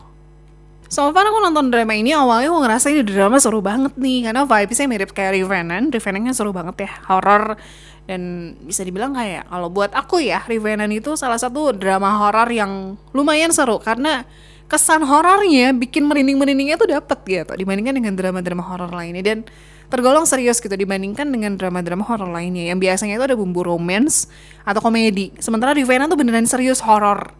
So 0.95 1.11
far 1.11 1.27
aku 1.27 1.43
nonton 1.43 1.75
drama 1.75 1.91
ini 1.91 2.15
awalnya 2.15 2.47
aku 2.47 2.59
ngerasa 2.63 2.87
ini 2.87 3.03
drama 3.03 3.35
seru 3.35 3.59
banget 3.59 3.99
nih. 3.99 4.31
Karena 4.31 4.47
vibesnya 4.47 4.87
mirip 4.87 5.11
kayak 5.11 5.35
Revenant. 5.35 5.91
Revenant 5.91 6.31
kan 6.31 6.35
seru 6.39 6.55
banget 6.55 6.87
ya, 6.87 6.91
horror. 7.11 7.59
Dan 8.07 8.55
bisa 8.63 8.79
dibilang 8.87 9.11
kayak 9.11 9.51
kalau 9.51 9.67
buat 9.67 9.91
aku 9.91 10.23
ya 10.23 10.47
Revenant 10.47 10.87
itu 10.95 11.19
salah 11.19 11.35
satu 11.35 11.75
drama 11.75 12.15
horror 12.15 12.47
yang 12.47 12.95
lumayan 13.11 13.51
seru. 13.51 13.75
Karena 13.83 14.23
kesan 14.71 15.03
horornya 15.03 15.75
bikin 15.75 16.07
merinding-merindingnya 16.07 16.79
tuh 16.79 16.87
dapet 16.87 17.19
gitu 17.27 17.53
dibandingkan 17.59 17.99
dengan 17.99 18.15
drama-drama 18.15 18.63
horror 18.63 18.95
lainnya. 18.95 19.19
Dan 19.19 19.43
tergolong 19.91 20.23
serius 20.23 20.63
gitu 20.63 20.79
dibandingkan 20.79 21.27
dengan 21.27 21.59
drama-drama 21.59 22.07
horror 22.07 22.31
lainnya. 22.31 22.71
Yang 22.71 22.87
biasanya 22.87 23.19
itu 23.19 23.25
ada 23.27 23.35
bumbu 23.35 23.67
romance 23.67 24.31
atau 24.63 24.79
komedi. 24.79 25.35
Sementara 25.43 25.75
Revenant 25.75 26.07
tuh 26.07 26.15
beneran 26.15 26.47
serius 26.47 26.79
horror 26.79 27.35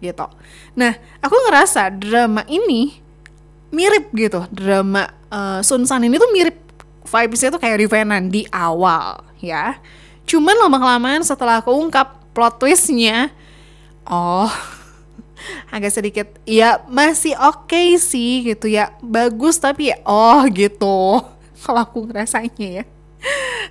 gitu. 0.00 0.26
Nah, 0.76 0.92
aku 1.24 1.36
ngerasa 1.48 1.88
drama 1.92 2.42
ini 2.48 3.00
mirip 3.72 4.12
gitu. 4.12 4.44
Drama 4.52 5.08
uh, 5.32 5.60
Sun 5.64 5.84
San 5.88 6.04
ini 6.04 6.16
tuh 6.20 6.30
mirip 6.32 6.56
vibesnya 7.06 7.54
tuh 7.54 7.60
kayak 7.62 7.86
Revenant 7.86 8.28
di 8.28 8.44
awal 8.50 9.22
ya. 9.40 9.78
Cuman 10.26 10.58
lama-kelamaan 10.58 11.22
setelah 11.22 11.62
aku 11.62 11.70
ungkap 11.70 12.18
plot 12.34 12.58
twistnya, 12.58 13.30
oh 14.04 14.50
agak 15.74 15.92
sedikit 15.94 16.26
ya 16.48 16.82
masih 16.90 17.36
oke 17.38 17.70
okay 17.70 17.96
sih 18.00 18.46
gitu 18.46 18.66
ya 18.66 18.94
bagus 19.04 19.60
tapi 19.60 19.94
ya 19.94 19.96
oh 20.06 20.42
gitu 20.50 21.22
kalau 21.62 21.80
aku 21.84 22.08
ngerasanya 22.08 22.82
ya 22.82 22.84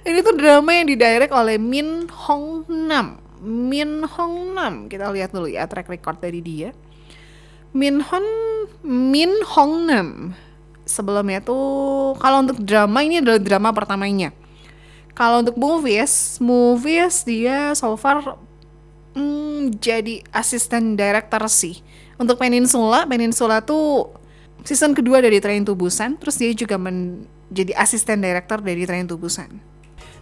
ini 0.04 0.20
tuh 0.22 0.36
drama 0.36 0.72
yang 0.76 0.88
didirect 0.90 1.32
oleh 1.32 1.56
Min 1.56 2.08
Hong 2.12 2.68
Nam 2.68 3.25
Min 3.46 4.04
Hong 4.04 4.58
Nam. 4.58 4.90
Kita 4.90 5.14
lihat 5.14 5.32
dulu 5.32 5.46
ya 5.46 5.70
track 5.70 5.88
record 5.88 6.18
dari 6.20 6.42
dia. 6.42 6.74
Min 7.72 8.02
Hong 8.02 8.28
Min 8.82 9.32
Hong 9.56 9.86
Nam. 9.86 10.34
Sebelumnya 10.86 11.42
tuh 11.42 12.14
kalau 12.18 12.46
untuk 12.46 12.62
drama 12.62 13.06
ini 13.06 13.22
adalah 13.22 13.42
drama 13.42 13.70
pertamanya. 13.72 14.34
Kalau 15.16 15.40
untuk 15.46 15.56
movies, 15.56 16.42
movies 16.44 17.24
dia 17.24 17.72
so 17.72 17.96
far 17.96 18.36
hmm, 19.16 19.80
jadi 19.80 20.22
asisten 20.36 21.00
director 21.00 21.42
sih. 21.48 21.80
Untuk 22.20 22.36
Peninsula, 22.36 23.08
Peninsula 23.08 23.64
tuh 23.64 24.12
season 24.68 24.92
kedua 24.92 25.24
dari 25.24 25.40
Train 25.40 25.64
to 25.64 25.74
Busan, 25.74 26.20
terus 26.20 26.36
dia 26.36 26.52
juga 26.52 26.76
menjadi 26.76 27.72
asisten 27.80 28.20
director 28.20 28.60
dari 28.60 28.84
Train 28.84 29.08
to 29.08 29.16
Busan. 29.16 29.75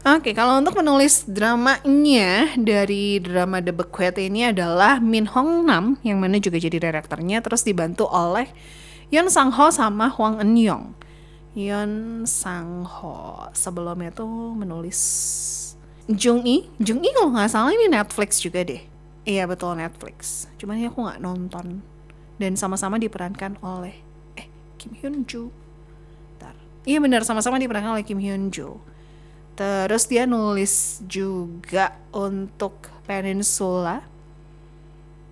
Oke, 0.04 0.36
kalau 0.36 0.60
untuk 0.60 0.84
menulis 0.84 1.24
dramanya 1.32 2.52
dari 2.60 3.24
drama 3.24 3.64
The 3.64 3.72
Bequest 3.72 4.20
ini 4.20 4.52
adalah 4.52 5.00
Min 5.00 5.24
Hong 5.32 5.64
Nam 5.64 5.96
yang 6.04 6.20
mana 6.20 6.44
juga 6.44 6.60
jadi 6.60 6.76
direkturnya 6.76 7.40
terus 7.40 7.64
dibantu 7.64 8.12
oleh 8.12 8.52
Yeon 9.16 9.32
Sang 9.32 9.56
Ho 9.56 9.72
sama 9.72 10.12
Hwang 10.12 10.44
Eun 10.44 10.60
Yong. 10.60 10.86
Yeon 11.56 12.28
Sang 12.28 12.84
Ho 12.84 13.48
sebelumnya 13.56 14.12
tuh 14.12 14.28
menulis 14.60 15.00
Jung 16.12 16.44
Yi, 16.44 16.68
Jung 16.84 17.00
Yi 17.00 17.16
kalau 17.16 17.32
nggak 17.32 17.48
salah 17.48 17.72
ini 17.72 17.88
Netflix 17.88 18.44
juga 18.44 18.60
deh. 18.68 18.84
Iya 19.24 19.48
betul 19.48 19.80
Netflix. 19.80 20.52
Cuman 20.60 20.84
ya 20.84 20.92
aku 20.92 21.00
nggak 21.00 21.24
nonton 21.24 21.80
dan 22.44 22.60
sama-sama 22.60 23.00
diperankan 23.00 23.56
oleh 23.64 24.04
eh 24.36 24.52
Kim 24.76 25.00
Hyun 25.00 25.24
Joo. 25.24 25.48
Iya 26.84 27.00
benar 27.00 27.24
sama-sama 27.24 27.56
diperankan 27.56 27.96
oleh 27.96 28.04
Kim 28.04 28.20
Hyun 28.20 28.52
Joo 28.52 28.84
Terus 29.54 30.10
dia 30.10 30.26
nulis 30.26 31.06
juga 31.06 31.94
untuk 32.10 32.90
Peninsula. 33.06 34.02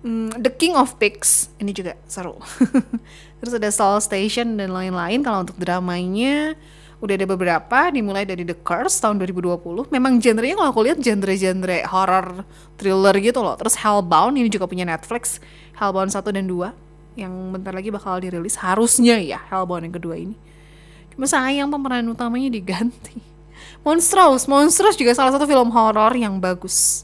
Hmm, 0.02 0.30
The 0.34 0.50
King 0.50 0.78
of 0.78 0.94
Pigs 0.98 1.50
ini 1.58 1.74
juga 1.74 1.98
seru. 2.06 2.38
Terus 3.42 3.52
ada 3.58 3.70
Soul 3.74 3.98
Station 3.98 4.54
dan 4.54 4.70
lain-lain. 4.70 5.26
Kalau 5.26 5.42
untuk 5.42 5.58
dramanya 5.58 6.54
udah 7.02 7.14
ada 7.18 7.26
beberapa, 7.26 7.78
dimulai 7.90 8.22
dari 8.22 8.46
The 8.46 8.54
Curse 8.54 9.02
tahun 9.02 9.18
2020. 9.26 9.90
Memang 9.90 10.22
genrenya 10.22 10.54
kalau 10.54 10.70
aku 10.70 10.86
lihat 10.86 11.02
genre-genre 11.02 11.82
horror 11.90 12.46
thriller 12.78 13.14
gitu 13.18 13.42
loh. 13.42 13.58
Terus 13.58 13.74
Hellbound 13.74 14.38
ini 14.38 14.46
juga 14.46 14.70
punya 14.70 14.86
Netflix. 14.86 15.42
Hellbound 15.74 16.14
1 16.14 16.22
dan 16.30 16.46
2 16.46 17.18
yang 17.18 17.34
bentar 17.50 17.74
lagi 17.74 17.90
bakal 17.90 18.22
dirilis 18.22 18.54
harusnya 18.56 19.18
ya 19.18 19.42
Hellbound 19.50 19.90
yang 19.90 19.94
kedua 19.98 20.14
ini. 20.14 20.38
Cuma 21.10 21.26
sayang 21.26 21.66
pemeran 21.74 22.06
utamanya 22.06 22.54
diganti 22.54 23.31
Monstrous, 23.82 24.46
Monstrous 24.46 24.94
juga 24.94 25.10
salah 25.10 25.34
satu 25.34 25.42
film 25.42 25.74
horor 25.74 26.14
yang 26.14 26.38
bagus. 26.38 27.02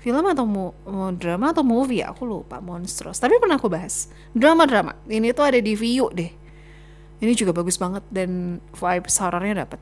Film 0.00 0.24
atau 0.28 0.44
mu, 0.44 0.72
drama 1.16 1.52
atau 1.52 1.64
movie 1.64 2.04
ya, 2.04 2.12
aku 2.12 2.28
lupa 2.28 2.60
Monstrous. 2.60 3.20
Tapi 3.20 3.40
pernah 3.40 3.56
aku 3.56 3.72
bahas. 3.72 4.12
Drama-drama. 4.36 4.96
Ini 5.08 5.32
tuh 5.32 5.44
ada 5.48 5.60
di 5.60 5.72
View 5.76 6.08
deh. 6.12 6.32
Ini 7.20 7.32
juga 7.36 7.52
bagus 7.52 7.76
banget 7.76 8.04
dan 8.08 8.60
vibes 8.72 9.16
horornya 9.20 9.64
dapat. 9.64 9.80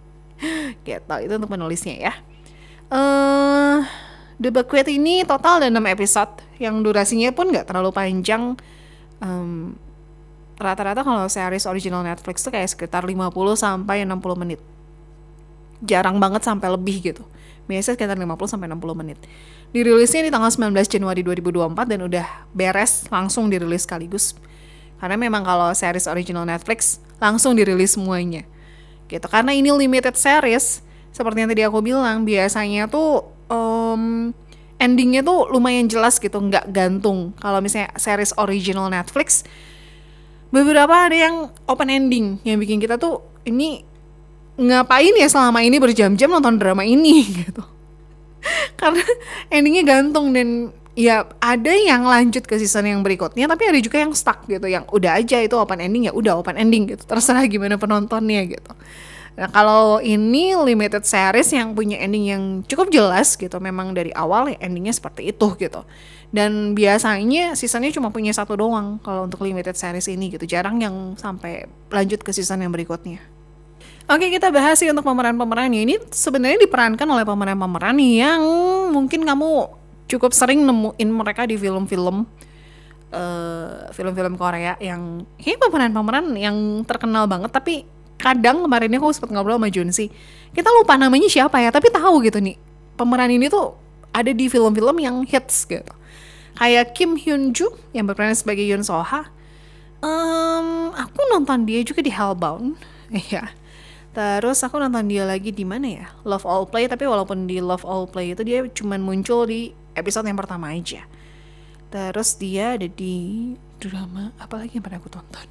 gitu, 0.86 1.14
itu 1.22 1.32
untuk 1.34 1.50
penulisnya 1.50 1.94
ya. 1.98 2.12
Uh, 2.90 3.86
The 4.42 4.50
Banquet 4.50 4.90
ini 4.90 5.22
total 5.22 5.62
ada 5.62 5.68
6 5.70 5.78
episode 5.94 6.32
yang 6.58 6.82
durasinya 6.82 7.30
pun 7.30 7.54
nggak 7.54 7.70
terlalu 7.70 7.94
panjang. 7.94 8.58
Um, 9.22 9.78
rata-rata 10.58 11.06
kalau 11.06 11.30
series 11.30 11.70
original 11.70 12.02
Netflix 12.02 12.42
tuh 12.42 12.50
kayak 12.50 12.70
sekitar 12.70 13.06
50 13.06 13.30
sampai 13.54 14.02
60 14.02 14.42
menit 14.42 14.60
jarang 15.84 16.20
banget 16.20 16.44
sampai 16.44 16.68
lebih 16.72 17.12
gitu. 17.12 17.24
Biasanya 17.66 17.96
sekitar 17.96 18.16
50 18.18 18.50
sampai 18.50 18.66
60 18.66 19.00
menit. 19.00 19.18
Dirilisnya 19.70 20.26
di 20.26 20.30
tanggal 20.34 20.50
19 20.50 20.74
Januari 20.90 21.22
2024 21.22 21.86
dan 21.86 22.00
udah 22.02 22.26
beres 22.50 23.06
langsung 23.08 23.46
dirilis 23.46 23.86
sekaligus. 23.86 24.34
Karena 24.98 25.16
memang 25.16 25.46
kalau 25.46 25.70
series 25.72 26.10
original 26.10 26.44
Netflix 26.44 26.98
langsung 27.22 27.54
dirilis 27.54 27.94
semuanya. 27.94 28.42
Gitu. 29.06 29.24
Karena 29.30 29.54
ini 29.54 29.70
limited 29.70 30.18
series, 30.18 30.82
seperti 31.14 31.46
yang 31.46 31.50
tadi 31.50 31.62
aku 31.62 31.78
bilang, 31.80 32.26
biasanya 32.26 32.90
tuh 32.90 33.26
um, 33.46 34.34
endingnya 34.78 35.22
tuh 35.22 35.50
lumayan 35.50 35.86
jelas 35.86 36.18
gitu, 36.18 36.36
nggak 36.36 36.70
gantung. 36.74 37.36
Kalau 37.38 37.62
misalnya 37.62 37.94
series 37.94 38.34
original 38.36 38.90
Netflix, 38.90 39.46
beberapa 40.50 40.90
ada 40.90 41.14
yang 41.14 41.54
open 41.70 41.88
ending 41.90 42.42
yang 42.42 42.58
bikin 42.58 42.82
kita 42.82 42.98
tuh 42.98 43.22
ini 43.46 43.86
ngapain 44.60 45.16
ya 45.16 45.28
selama 45.32 45.64
ini 45.64 45.80
berjam-jam 45.80 46.28
nonton 46.28 46.60
drama 46.60 46.84
ini 46.84 47.24
gitu. 47.48 47.64
Karena 48.76 49.04
endingnya 49.48 49.84
gantung 49.84 50.32
dan 50.36 50.72
ya 50.92 51.24
ada 51.40 51.72
yang 51.72 52.04
lanjut 52.04 52.44
ke 52.44 52.60
season 52.60 52.84
yang 52.84 53.00
berikutnya 53.00 53.48
tapi 53.48 53.64
ada 53.72 53.80
juga 53.80 54.02
yang 54.04 54.12
stuck 54.12 54.44
gitu 54.44 54.68
yang 54.68 54.84
udah 54.90 55.16
aja 55.16 55.40
itu 55.40 55.56
open 55.56 55.80
ending 55.80 56.08
ya 56.08 56.12
udah 56.12 56.36
open 56.36 56.60
ending 56.60 56.92
gitu. 56.92 57.02
Terserah 57.08 57.48
gimana 57.48 57.80
penontonnya 57.80 58.44
gitu. 58.44 58.72
Nah 59.40 59.48
kalau 59.48 60.04
ini 60.04 60.52
limited 60.52 61.08
series 61.08 61.48
yang 61.56 61.72
punya 61.72 61.96
ending 61.96 62.28
yang 62.28 62.42
cukup 62.68 62.92
jelas 62.92 63.40
gitu 63.40 63.56
memang 63.56 63.96
dari 63.96 64.12
awal 64.12 64.52
ya 64.52 64.60
endingnya 64.60 64.92
seperti 64.92 65.32
itu 65.32 65.56
gitu. 65.56 65.88
Dan 66.30 66.76
biasanya 66.76 67.56
seasonnya 67.56 67.90
cuma 67.96 68.12
punya 68.12 68.30
satu 68.36 68.54
doang 68.54 69.00
kalau 69.00 69.24
untuk 69.24 69.40
limited 69.40 69.74
series 69.74 70.06
ini 70.12 70.36
gitu 70.36 70.44
jarang 70.44 70.78
yang 70.84 71.16
sampai 71.16 71.64
lanjut 71.88 72.20
ke 72.20 72.30
season 72.30 72.60
yang 72.60 72.70
berikutnya 72.70 73.39
Oke 74.10 74.26
kita 74.26 74.50
bahas 74.50 74.74
sih 74.74 74.90
untuk 74.90 75.06
pemeran-pemerannya 75.06 75.86
ini 75.86 75.94
sebenarnya 76.10 76.66
diperankan 76.66 77.06
oleh 77.06 77.22
pemeran-pemeran 77.22 77.94
yang 78.02 78.42
mungkin 78.90 79.22
kamu 79.22 79.70
cukup 80.10 80.34
sering 80.34 80.66
nemuin 80.66 81.10
mereka 81.14 81.46
di 81.46 81.54
film-film 81.54 82.26
uh, 83.14 83.86
film-film 83.94 84.34
Korea 84.34 84.74
yang 84.82 85.22
ini 85.38 85.54
pemeran-pemeran 85.54 86.26
yang 86.34 86.82
terkenal 86.82 87.30
banget. 87.30 87.54
Tapi 87.54 87.86
kadang 88.18 88.66
kemarin 88.66 88.98
aku 88.98 89.14
sempat 89.14 89.30
ngobrol 89.30 89.62
sama 89.62 89.70
Junsi 89.70 90.10
kita 90.50 90.68
lupa 90.74 90.98
namanya 90.98 91.30
siapa 91.30 91.62
ya 91.62 91.70
tapi 91.70 91.88
tahu 91.94 92.26
gitu 92.26 92.42
nih 92.42 92.58
pemeran 92.98 93.30
ini 93.30 93.46
tuh 93.46 93.78
ada 94.10 94.34
di 94.34 94.50
film-film 94.50 94.98
yang 94.98 95.22
hits 95.22 95.70
gitu. 95.70 95.94
Kayak 96.58 96.98
Kim 96.98 97.14
Hyun 97.14 97.54
Joo 97.54 97.78
yang 97.94 98.10
berperan 98.10 98.34
sebagai 98.34 98.66
Yoon 98.66 98.82
Soha. 98.82 99.30
Um, 100.02 100.90
aku 100.98 101.30
nonton 101.30 101.62
dia 101.62 101.78
juga 101.86 102.02
di 102.02 102.10
Hellbound. 102.10 102.74
Iya 103.10 103.50
Terus 104.10 104.58
aku 104.66 104.82
nonton 104.82 105.06
dia 105.06 105.22
lagi 105.22 105.54
di 105.54 105.62
mana 105.62 105.86
ya? 105.86 106.06
Love 106.26 106.42
All 106.42 106.66
Play, 106.66 106.90
tapi 106.90 107.06
walaupun 107.06 107.46
di 107.46 107.62
Love 107.62 107.86
All 107.86 108.10
Play 108.10 108.34
itu 108.34 108.42
dia 108.42 108.66
cuma 108.74 108.98
muncul 108.98 109.46
di 109.46 109.70
episode 109.94 110.26
yang 110.26 110.38
pertama 110.38 110.74
aja. 110.74 111.06
Terus 111.94 112.34
dia 112.38 112.74
ada 112.74 112.86
di 112.90 113.54
drama 113.78 114.34
apa 114.38 114.58
lagi 114.58 114.78
yang 114.78 114.84
pernah 114.86 114.98
aku 114.98 115.10
tonton? 115.10 115.46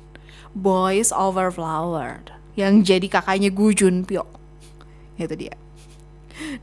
Boys 0.51 1.15
Over 1.15 1.53
Flower 1.55 2.19
yang 2.59 2.83
jadi 2.83 3.07
kakaknya 3.07 3.47
Gu 3.53 3.71
Junpyo. 3.71 4.27
Itu 5.15 5.35
dia. 5.39 5.55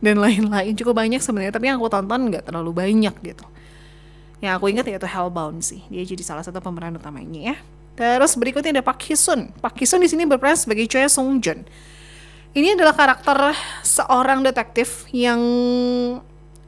Dan 0.00 0.20
lain-lain 0.20 0.76
cukup 0.76 0.96
banyak 0.96 1.20
sebenarnya, 1.20 1.52
tapi 1.52 1.68
yang 1.68 1.80
aku 1.80 1.88
tonton 1.88 2.28
nggak 2.28 2.48
terlalu 2.48 2.72
banyak 2.76 3.14
gitu. 3.24 3.44
Yang 4.44 4.52
aku 4.60 4.64
ingat 4.68 4.84
yaitu 4.88 5.08
Hellbound 5.08 5.64
sih. 5.64 5.80
Dia 5.88 6.04
jadi 6.04 6.20
salah 6.20 6.44
satu 6.44 6.60
pemeran 6.60 6.96
utamanya 6.96 7.52
ya. 7.52 7.56
Terus 7.96 8.36
berikutnya 8.36 8.80
ada 8.80 8.84
Park 8.84 9.08
Hisun. 9.08 9.50
Park 9.58 9.80
Hisun 9.80 10.04
di 10.04 10.08
sini 10.12 10.28
berperan 10.28 10.54
sebagai 10.54 10.84
Choi 10.84 11.08
Sung 11.08 11.40
Jun. 11.40 11.64
Ini 12.56 12.76
adalah 12.76 12.96
karakter 12.96 13.52
seorang 13.84 14.40
detektif 14.44 15.08
yang 15.12 15.40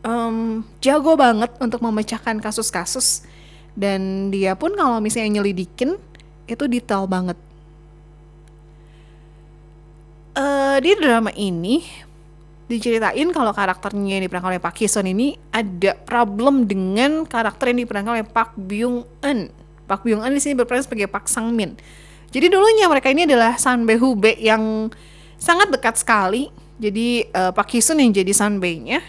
um, 0.04 0.64
jago 0.80 1.16
banget 1.16 1.52
untuk 1.60 1.80
memecahkan 1.80 2.40
kasus-kasus 2.40 3.24
dan 3.78 4.28
dia 4.28 4.52
pun 4.58 4.74
kalau 4.76 5.00
misalnya 5.00 5.40
nyelidikin 5.40 5.96
itu 6.48 6.64
detail 6.68 7.08
banget 7.08 7.38
uh, 10.38 10.76
di 10.78 10.94
drama 10.94 11.34
ini 11.34 11.82
diceritain 12.68 13.28
kalau 13.32 13.50
karakternya 13.50 14.20
yang 14.20 14.24
diperankan 14.28 14.52
oleh 14.54 14.62
Pak 14.62 14.74
Kisun 14.76 15.08
ini 15.08 15.34
ada 15.50 15.96
problem 15.96 16.68
dengan 16.68 17.24
karakter 17.24 17.72
yang 17.72 17.80
diperankan 17.88 18.12
oleh 18.20 18.26
Pak 18.28 18.60
Byung 18.60 19.08
Eun. 19.24 19.48
Pak 19.88 20.04
Byung 20.04 20.20
Eun 20.20 20.36
di 20.36 20.42
sini 20.44 20.54
berperan 20.54 20.84
sebagai 20.84 21.08
Pak 21.08 21.26
Sang 21.26 21.48
Min. 21.50 21.74
Jadi 22.28 22.52
dulunya 22.52 22.84
mereka 22.84 23.08
ini 23.08 23.24
adalah 23.24 23.56
San 23.56 23.88
Be 23.88 23.96
yang 24.36 24.92
sangat 25.40 25.72
dekat 25.72 25.96
sekali. 25.96 26.52
Jadi 26.76 27.24
uh, 27.32 27.50
Pak 27.50 27.74
Kisun 27.74 27.98
yang 27.98 28.12
jadi 28.14 28.30
San 28.36 28.60
nya 28.60 29.02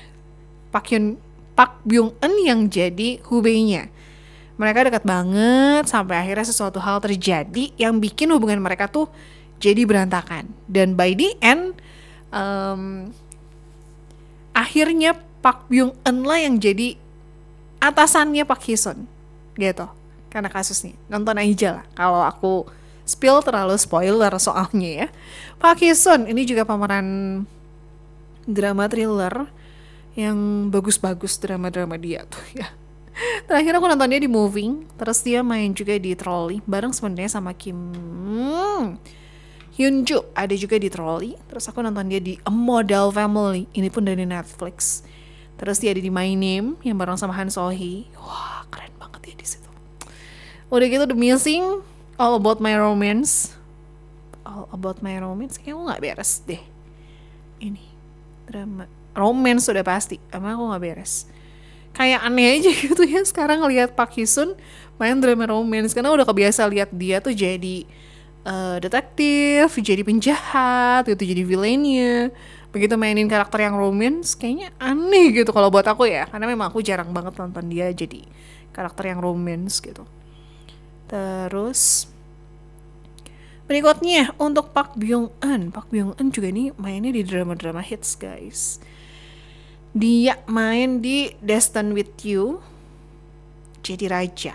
Pak 0.71 0.89
Hyun 0.89 1.19
Pak 1.53 1.83
Byung 1.83 2.15
Eun 2.23 2.33
yang 2.47 2.59
jadi 2.71 3.19
Hubei-nya. 3.27 3.91
Mereka 4.55 4.87
dekat 4.87 5.03
banget 5.03 5.85
sampai 5.85 6.23
akhirnya 6.23 6.47
sesuatu 6.47 6.79
hal 6.79 7.03
terjadi 7.03 7.75
yang 7.75 7.99
bikin 7.99 8.31
hubungan 8.31 8.63
mereka 8.63 8.87
tuh 8.87 9.11
jadi 9.59 9.83
berantakan. 9.83 10.47
Dan 10.65 10.95
by 10.95 11.11
the 11.13 11.35
end 11.43 11.75
um, 12.31 13.11
akhirnya 14.55 15.19
Pak 15.43 15.67
Byung 15.67 15.93
Eun 16.07 16.23
lah 16.23 16.39
yang 16.39 16.55
jadi 16.57 16.95
atasannya 17.79 18.43
Pak 18.47 18.63
Hisun 18.63 19.07
gitu 19.59 19.98
karena 20.29 20.49
kasusnya 20.49 20.95
nonton 21.09 21.35
aja 21.37 21.81
lah 21.81 21.85
kalau 21.97 22.21
aku 22.23 22.53
spill 23.03 23.41
terlalu 23.41 23.75
spoiler 23.75 24.33
soalnya 24.37 25.05
ya 25.05 25.07
Pak 25.57 25.81
Hisun 25.81 26.29
ini 26.29 26.45
juga 26.45 26.63
pemeran 26.63 27.43
drama 28.45 28.85
thriller 28.85 29.49
yang 30.17 30.69
bagus-bagus 30.73 31.37
drama-drama 31.41 31.97
dia 31.97 32.25
tuh 32.29 32.41
ya 32.59 32.69
terakhir 33.49 33.75
aku 33.75 33.85
nonton 33.89 34.09
dia 34.09 34.21
di 34.21 34.29
Moving 34.29 34.85
terus 34.95 35.19
dia 35.25 35.41
main 35.41 35.73
juga 35.73 35.97
di 35.97 36.15
Trolley 36.15 36.63
bareng 36.63 36.93
sebenarnya 36.93 37.41
sama 37.41 37.51
Kim 37.57 37.77
Hyunju 39.79 40.35
ada 40.35 40.51
juga 40.59 40.75
di 40.75 40.91
Trolley. 40.91 41.39
Terus 41.47 41.71
aku 41.71 41.79
nonton 41.79 42.11
dia 42.11 42.19
di 42.19 42.35
A 42.43 42.51
Model 42.51 43.15
Family. 43.15 43.63
Ini 43.71 43.87
pun 43.87 44.03
dari 44.03 44.27
Netflix. 44.27 45.07
Terus 45.55 45.79
dia 45.79 45.95
ada 45.95 46.03
di 46.03 46.11
My 46.11 46.35
Name 46.35 46.75
yang 46.83 46.99
bareng 46.99 47.15
sama 47.15 47.31
Han 47.39 47.47
Sohee. 47.47 48.11
Wah, 48.19 48.67
keren 48.67 48.91
banget 48.99 49.31
ya 49.31 49.35
di 49.39 49.47
situ. 49.47 49.58
Udah 50.69 50.85
gitu 50.85 51.05
The 51.09 51.17
Missing, 51.17 51.81
All 52.15 52.37
About 52.37 52.61
My 52.61 52.77
Romance. 52.77 53.57
All 54.45 54.69
About 54.69 55.01
My 55.01 55.17
Romance 55.17 55.57
kayaknya 55.57 55.73
aku 55.73 55.83
gak 55.89 56.01
beres 56.01 56.31
deh. 56.45 56.61
Ini 57.57 57.83
drama 58.45 58.85
romance 59.17 59.65
sudah 59.65 59.81
pasti. 59.81 60.21
Emang 60.29 60.57
aku 60.57 60.63
gak 60.77 60.83
beres. 60.85 61.25
Kayak 61.97 62.21
aneh 62.21 62.61
aja 62.61 62.69
gitu 62.85 63.01
ya 63.01 63.25
sekarang 63.25 63.65
ngelihat 63.65 63.97
Pak 63.97 64.13
Hisun 64.13 64.53
main 65.01 65.17
drama 65.17 65.49
romance 65.49 65.95
karena 65.95 66.13
udah 66.13 66.27
kebiasa 66.27 66.69
lihat 66.69 66.93
dia 66.93 67.17
tuh 67.17 67.33
jadi 67.33 67.87
uh, 68.45 68.77
detektif, 68.77 69.73
jadi 69.79 70.01
penjahat, 70.05 71.07
gitu 71.09 71.23
jadi 71.23 71.43
villainnya. 71.43 72.29
Begitu 72.69 72.93
mainin 72.93 73.25
karakter 73.25 73.65
yang 73.65 73.73
romance, 73.73 74.37
kayaknya 74.37 74.69
aneh 74.77 75.33
gitu 75.33 75.49
kalau 75.49 75.73
buat 75.73 75.87
aku 75.89 76.05
ya, 76.05 76.29
karena 76.29 76.45
memang 76.45 76.69
aku 76.69 76.85
jarang 76.85 77.09
banget 77.09 77.33
nonton 77.41 77.65
dia 77.65 77.89
jadi 77.89 78.21
karakter 78.69 79.09
yang 79.09 79.19
romance 79.25 79.81
gitu. 79.81 80.05
Terus 81.09 82.05
berikutnya 83.65 84.33
untuk 84.37 84.69
Park 84.73 84.93
Byung 84.97 85.33
Eun, 85.41 85.73
Park 85.73 85.89
Byung 85.89 86.13
Eun 86.17 86.29
juga 86.29 86.53
nih 86.53 86.73
mainnya 86.77 87.09
di 87.09 87.25
drama-drama 87.25 87.81
hits 87.81 88.13
guys. 88.13 88.77
Dia 89.89 90.37
main 90.45 91.01
di 91.01 91.33
Destined 91.41 91.97
with 91.97 92.13
You, 92.21 92.61
jadi 93.81 94.05
raja. 94.05 94.53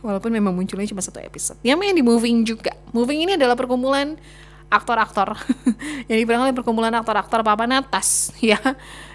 Walaupun 0.00 0.30
memang 0.30 0.54
munculnya 0.54 0.86
cuma 0.86 1.02
satu 1.02 1.18
episode. 1.20 1.58
Dia 1.60 1.74
main 1.74 1.92
di 1.92 2.00
Moving 2.00 2.46
juga. 2.46 2.72
Moving 2.94 3.26
ini 3.26 3.32
adalah 3.36 3.58
perkumpulan 3.58 4.16
aktor-aktor. 4.70 5.36
Yang 6.08 6.18
diperankan 6.24 6.46
oleh 6.48 6.56
perkumpulan 6.56 6.94
aktor-aktor 6.94 7.42
papan 7.42 7.82
atas 7.82 8.30
ya. 8.40 8.56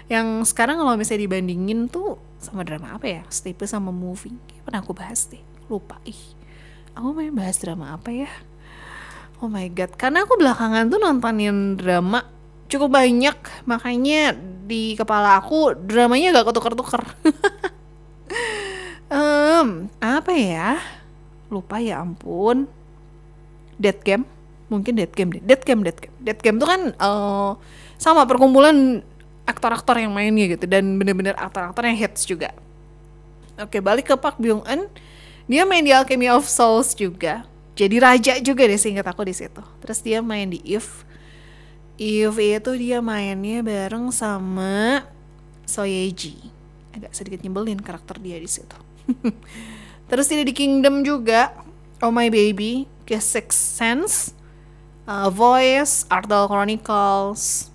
Yang 0.06 0.52
sekarang 0.54 0.78
kalau 0.78 0.94
misalnya 0.94 1.26
dibandingin 1.26 1.88
tuh 1.90 2.20
sama 2.38 2.62
drama 2.62 2.94
apa 2.94 3.08
ya? 3.08 3.22
Stipe 3.32 3.66
sama 3.66 3.90
Moving. 3.90 4.38
Pernah 4.62 4.84
aku 4.84 4.94
bahas 4.94 5.26
deh. 5.26 5.42
Lupa. 5.66 5.98
Ih 6.06 6.35
aku 6.96 7.12
main 7.12 7.32
bahas 7.36 7.60
drama 7.60 7.92
apa 7.92 8.08
ya? 8.08 8.30
Oh 9.44 9.52
my 9.52 9.68
god. 9.68 9.92
Karena 10.00 10.24
aku 10.24 10.40
belakangan 10.40 10.88
tuh 10.88 10.96
nontonin 10.96 11.76
drama 11.76 12.24
cukup 12.72 12.96
banyak. 12.96 13.36
Makanya 13.68 14.32
di 14.66 14.96
kepala 14.96 15.38
aku 15.38 15.76
dramanya 15.76 16.40
gak 16.40 16.48
ketuker-tuker. 16.50 17.04
Um, 19.06 19.86
apa 20.02 20.34
ya? 20.34 20.82
Lupa 21.46 21.78
ya 21.78 22.02
ampun. 22.02 22.66
Dead 23.78 23.94
Game. 24.02 24.26
Mungkin 24.66 24.98
Dead 24.98 25.12
Game 25.14 25.30
deh. 25.30 25.42
Dead 25.46 25.62
Game 25.62 25.86
Dead 25.86 25.94
Game. 25.94 26.14
Dead 26.18 26.38
Game 26.42 26.58
tuh 26.58 26.66
kan 26.66 26.90
uh, 26.98 27.54
sama 28.02 28.26
perkumpulan 28.26 29.06
aktor-aktor 29.46 30.02
yang 30.02 30.10
mainnya 30.10 30.50
gitu. 30.50 30.66
Dan 30.66 30.98
bener-bener 30.98 31.38
aktor-aktor 31.38 31.86
yang 31.86 31.94
hits 31.94 32.26
juga. 32.26 32.50
Oke 33.62 33.78
balik 33.78 34.10
ke 34.10 34.14
Park 34.18 34.42
Byung 34.42 34.66
Eun 34.66 34.90
dia 35.46 35.62
main 35.62 35.82
di 35.82 35.94
Alchemy 35.94 36.30
of 36.30 36.46
Souls 36.46 36.94
juga. 36.94 37.46
Jadi 37.76 37.96
raja 38.00 38.32
juga 38.40 38.64
deh 38.66 38.80
seingat 38.80 39.06
aku 39.06 39.26
di 39.26 39.34
situ. 39.36 39.62
Terus 39.82 39.98
dia 40.00 40.18
main 40.24 40.48
di 40.48 40.58
If 40.64 41.06
If 41.96 42.36
itu 42.36 42.70
dia 42.76 43.00
mainnya 43.00 43.64
bareng 43.64 44.12
sama 44.12 45.08
Soyeji. 45.64 46.36
Agak 46.92 47.16
sedikit 47.16 47.40
nyebelin 47.40 47.80
karakter 47.80 48.20
dia 48.20 48.36
di 48.36 48.48
situ. 48.48 48.76
Terus 50.12 50.28
ini 50.28 50.44
di 50.44 50.52
Kingdom 50.52 51.00
juga, 51.02 51.56
Oh 52.04 52.12
My 52.12 52.28
Baby, 52.28 52.84
ke 53.08 53.16
Six 53.16 53.56
Sense, 53.56 54.36
uh, 55.08 55.32
Voice, 55.32 56.04
Ardell 56.12 56.46
Chronicles, 56.52 57.72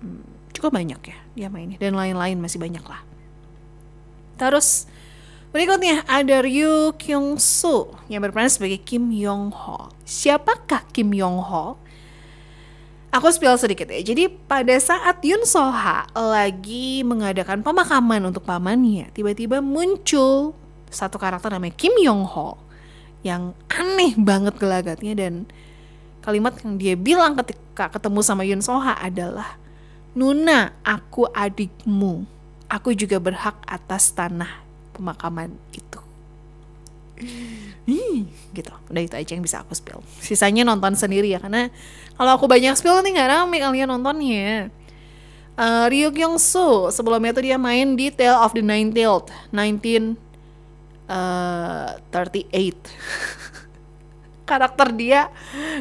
hmm, 0.00 0.54
cukup 0.54 0.78
banyak 0.78 1.02
ya 1.02 1.18
dia 1.34 1.48
mainnya. 1.50 1.82
Dan 1.82 1.98
lain-lain 1.98 2.38
masih 2.38 2.62
banyak 2.62 2.82
lah. 2.86 3.02
Terus 4.38 4.86
berikutnya 5.50 6.04
ada 6.04 6.44
Ryu 6.44 6.92
Kyung 7.00 7.40
Soo 7.40 7.96
yang 8.12 8.20
berperan 8.20 8.52
sebagai 8.52 8.80
Kim 8.82 9.08
Yong 9.08 9.50
Ho. 9.52 9.92
Siapakah 10.04 10.84
Kim 10.92 11.12
Yong 11.16 11.40
Ho? 11.40 11.80
Aku 13.08 13.32
spill 13.32 13.56
sedikit 13.56 13.88
ya. 13.88 14.04
Jadi 14.04 14.28
pada 14.28 14.76
saat 14.76 15.24
Yun 15.24 15.48
Soha 15.48 16.04
lagi 16.12 17.00
mengadakan 17.00 17.64
pemakaman 17.64 18.20
untuk 18.28 18.44
pamannya, 18.44 19.08
tiba-tiba 19.16 19.64
muncul 19.64 20.52
satu 20.92 21.16
karakter 21.16 21.48
namanya 21.48 21.72
Kim 21.72 21.96
Yong 21.96 22.28
Ho 22.36 22.60
yang 23.24 23.56
aneh 23.72 24.12
banget 24.14 24.60
gelagatnya 24.60 25.16
dan 25.16 25.48
kalimat 26.20 26.52
yang 26.60 26.76
dia 26.76 26.94
bilang 27.00 27.32
ketika 27.40 27.88
ketemu 27.88 28.20
sama 28.20 28.44
Yun 28.44 28.60
Soha 28.60 29.00
adalah 29.00 29.56
Nuna, 30.12 30.76
aku 30.84 31.30
adikmu. 31.32 32.28
Aku 32.68 32.92
juga 32.92 33.16
berhak 33.16 33.56
atas 33.64 34.12
tanah 34.12 34.67
pemakaman 34.98 35.54
itu. 35.70 36.00
Hmm, 37.88 38.28
gitu. 38.54 38.72
Udah 38.90 39.02
itu 39.02 39.14
aja 39.14 39.30
yang 39.34 39.42
bisa 39.42 39.62
aku 39.62 39.74
spill. 39.74 40.02
Sisanya 40.22 40.66
nonton 40.66 40.94
sendiri 40.98 41.30
ya 41.30 41.38
karena 41.38 41.70
kalau 42.18 42.34
aku 42.34 42.50
banyak 42.50 42.74
spill 42.74 42.98
nanti 42.98 43.14
nggak 43.14 43.30
rame 43.30 43.58
kalian 43.62 43.88
nontonnya. 43.88 44.70
Uh, 45.58 45.90
Ryu 45.90 46.14
Kyung 46.14 46.38
Soo 46.38 46.94
sebelumnya 46.94 47.34
tuh 47.34 47.42
dia 47.42 47.58
main 47.58 47.98
di 47.98 48.14
Tale 48.14 48.38
of 48.46 48.54
the 48.54 48.62
Nine 48.62 48.94
Tailed 48.94 49.26
19 49.50 50.14
uh, 51.10 51.98
38 52.14 52.78
karakter 54.48 54.88
dia 54.96 55.28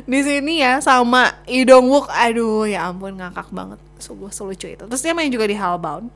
di 0.04 0.20
sini 0.26 0.66
ya 0.66 0.84
sama 0.84 1.46
Idong 1.48 1.88
Wook 1.88 2.10
aduh 2.12 2.68
ya 2.68 2.90
ampun 2.90 3.16
ngakak 3.16 3.54
banget 3.54 3.80
sungguh 4.02 4.34
selucu 4.34 4.68
itu 4.68 4.84
terus 4.84 5.00
dia 5.00 5.14
main 5.16 5.32
juga 5.32 5.48
di 5.48 5.56
Hellbound 5.56 6.12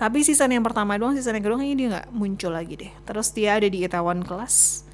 tapi 0.00 0.24
season 0.24 0.48
yang 0.48 0.64
pertama 0.64 0.96
doang 0.96 1.12
season 1.12 1.36
yang 1.36 1.44
kedua 1.44 1.60
kayaknya 1.60 1.76
dia 1.76 1.88
nggak 1.92 2.08
muncul 2.16 2.56
lagi 2.56 2.74
deh 2.80 2.92
terus 3.04 3.28
dia 3.36 3.60
ada 3.60 3.68
di 3.68 3.84
Itaewon 3.84 4.24
Class 4.24 4.88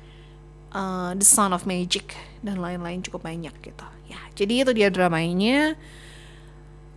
uh, 0.75 1.15
The 1.15 1.23
Son 1.23 1.55
of 1.55 1.63
Magic 1.63 2.19
dan 2.43 2.59
lain-lain 2.59 3.07
cukup 3.07 3.23
banyak 3.23 3.55
gitu 3.63 3.87
ya 4.11 4.19
jadi 4.35 4.67
itu 4.67 4.73
dia 4.75 4.91
dramanya 4.91 5.79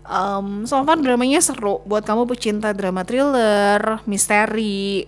um, 0.10 0.66
so 0.66 0.82
far 0.82 0.98
dramanya 0.98 1.40
seru 1.40 1.86
buat 1.86 2.04
kamu 2.04 2.26
pecinta 2.26 2.74
drama 2.74 3.06
thriller, 3.06 4.02
misteri 4.10 5.06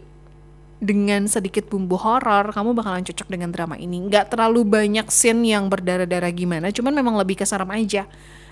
dengan 0.82 1.30
sedikit 1.30 1.70
bumbu 1.70 1.94
horor, 1.94 2.50
kamu 2.50 2.74
bakalan 2.74 3.06
cocok 3.06 3.30
dengan 3.30 3.54
drama 3.54 3.78
ini. 3.78 4.02
Nggak 4.02 4.34
terlalu 4.34 4.66
banyak 4.66 5.06
scene 5.14 5.54
yang 5.54 5.70
berdarah-darah 5.70 6.34
gimana, 6.34 6.74
cuman 6.74 6.94
memang 6.94 7.16
lebih 7.22 7.38
ke 7.38 7.46
serem 7.46 7.70
aja. 7.70 8.10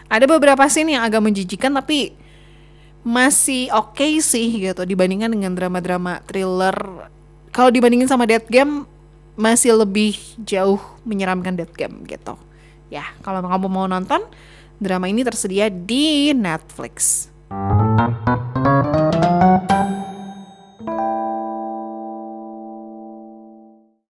Ada 0.10 0.30
beberapa 0.30 0.62
scene 0.70 0.98
yang 0.98 1.06
agak 1.06 1.22
menjijikan 1.22 1.74
tapi 1.74 2.14
masih 3.10 3.74
oke 3.74 3.98
okay 3.98 4.22
sih 4.22 4.70
gitu 4.70 4.86
dibandingkan 4.86 5.34
dengan 5.34 5.58
drama-drama 5.58 6.22
thriller. 6.30 7.10
Kalau 7.50 7.74
dibandingin 7.74 8.06
sama 8.06 8.30
Dead 8.30 8.46
Game 8.46 8.86
masih 9.34 9.74
lebih 9.74 10.14
jauh 10.46 10.78
menyeramkan 11.02 11.58
Dead 11.58 11.72
Game 11.74 12.06
gitu. 12.06 12.38
Ya, 12.94 13.10
kalau 13.26 13.42
kamu 13.42 13.66
mau 13.70 13.90
nonton, 13.90 14.22
Drama 14.80 15.12
ini 15.12 15.28
tersedia 15.28 15.68
di 15.68 16.32
Netflix. 16.32 17.28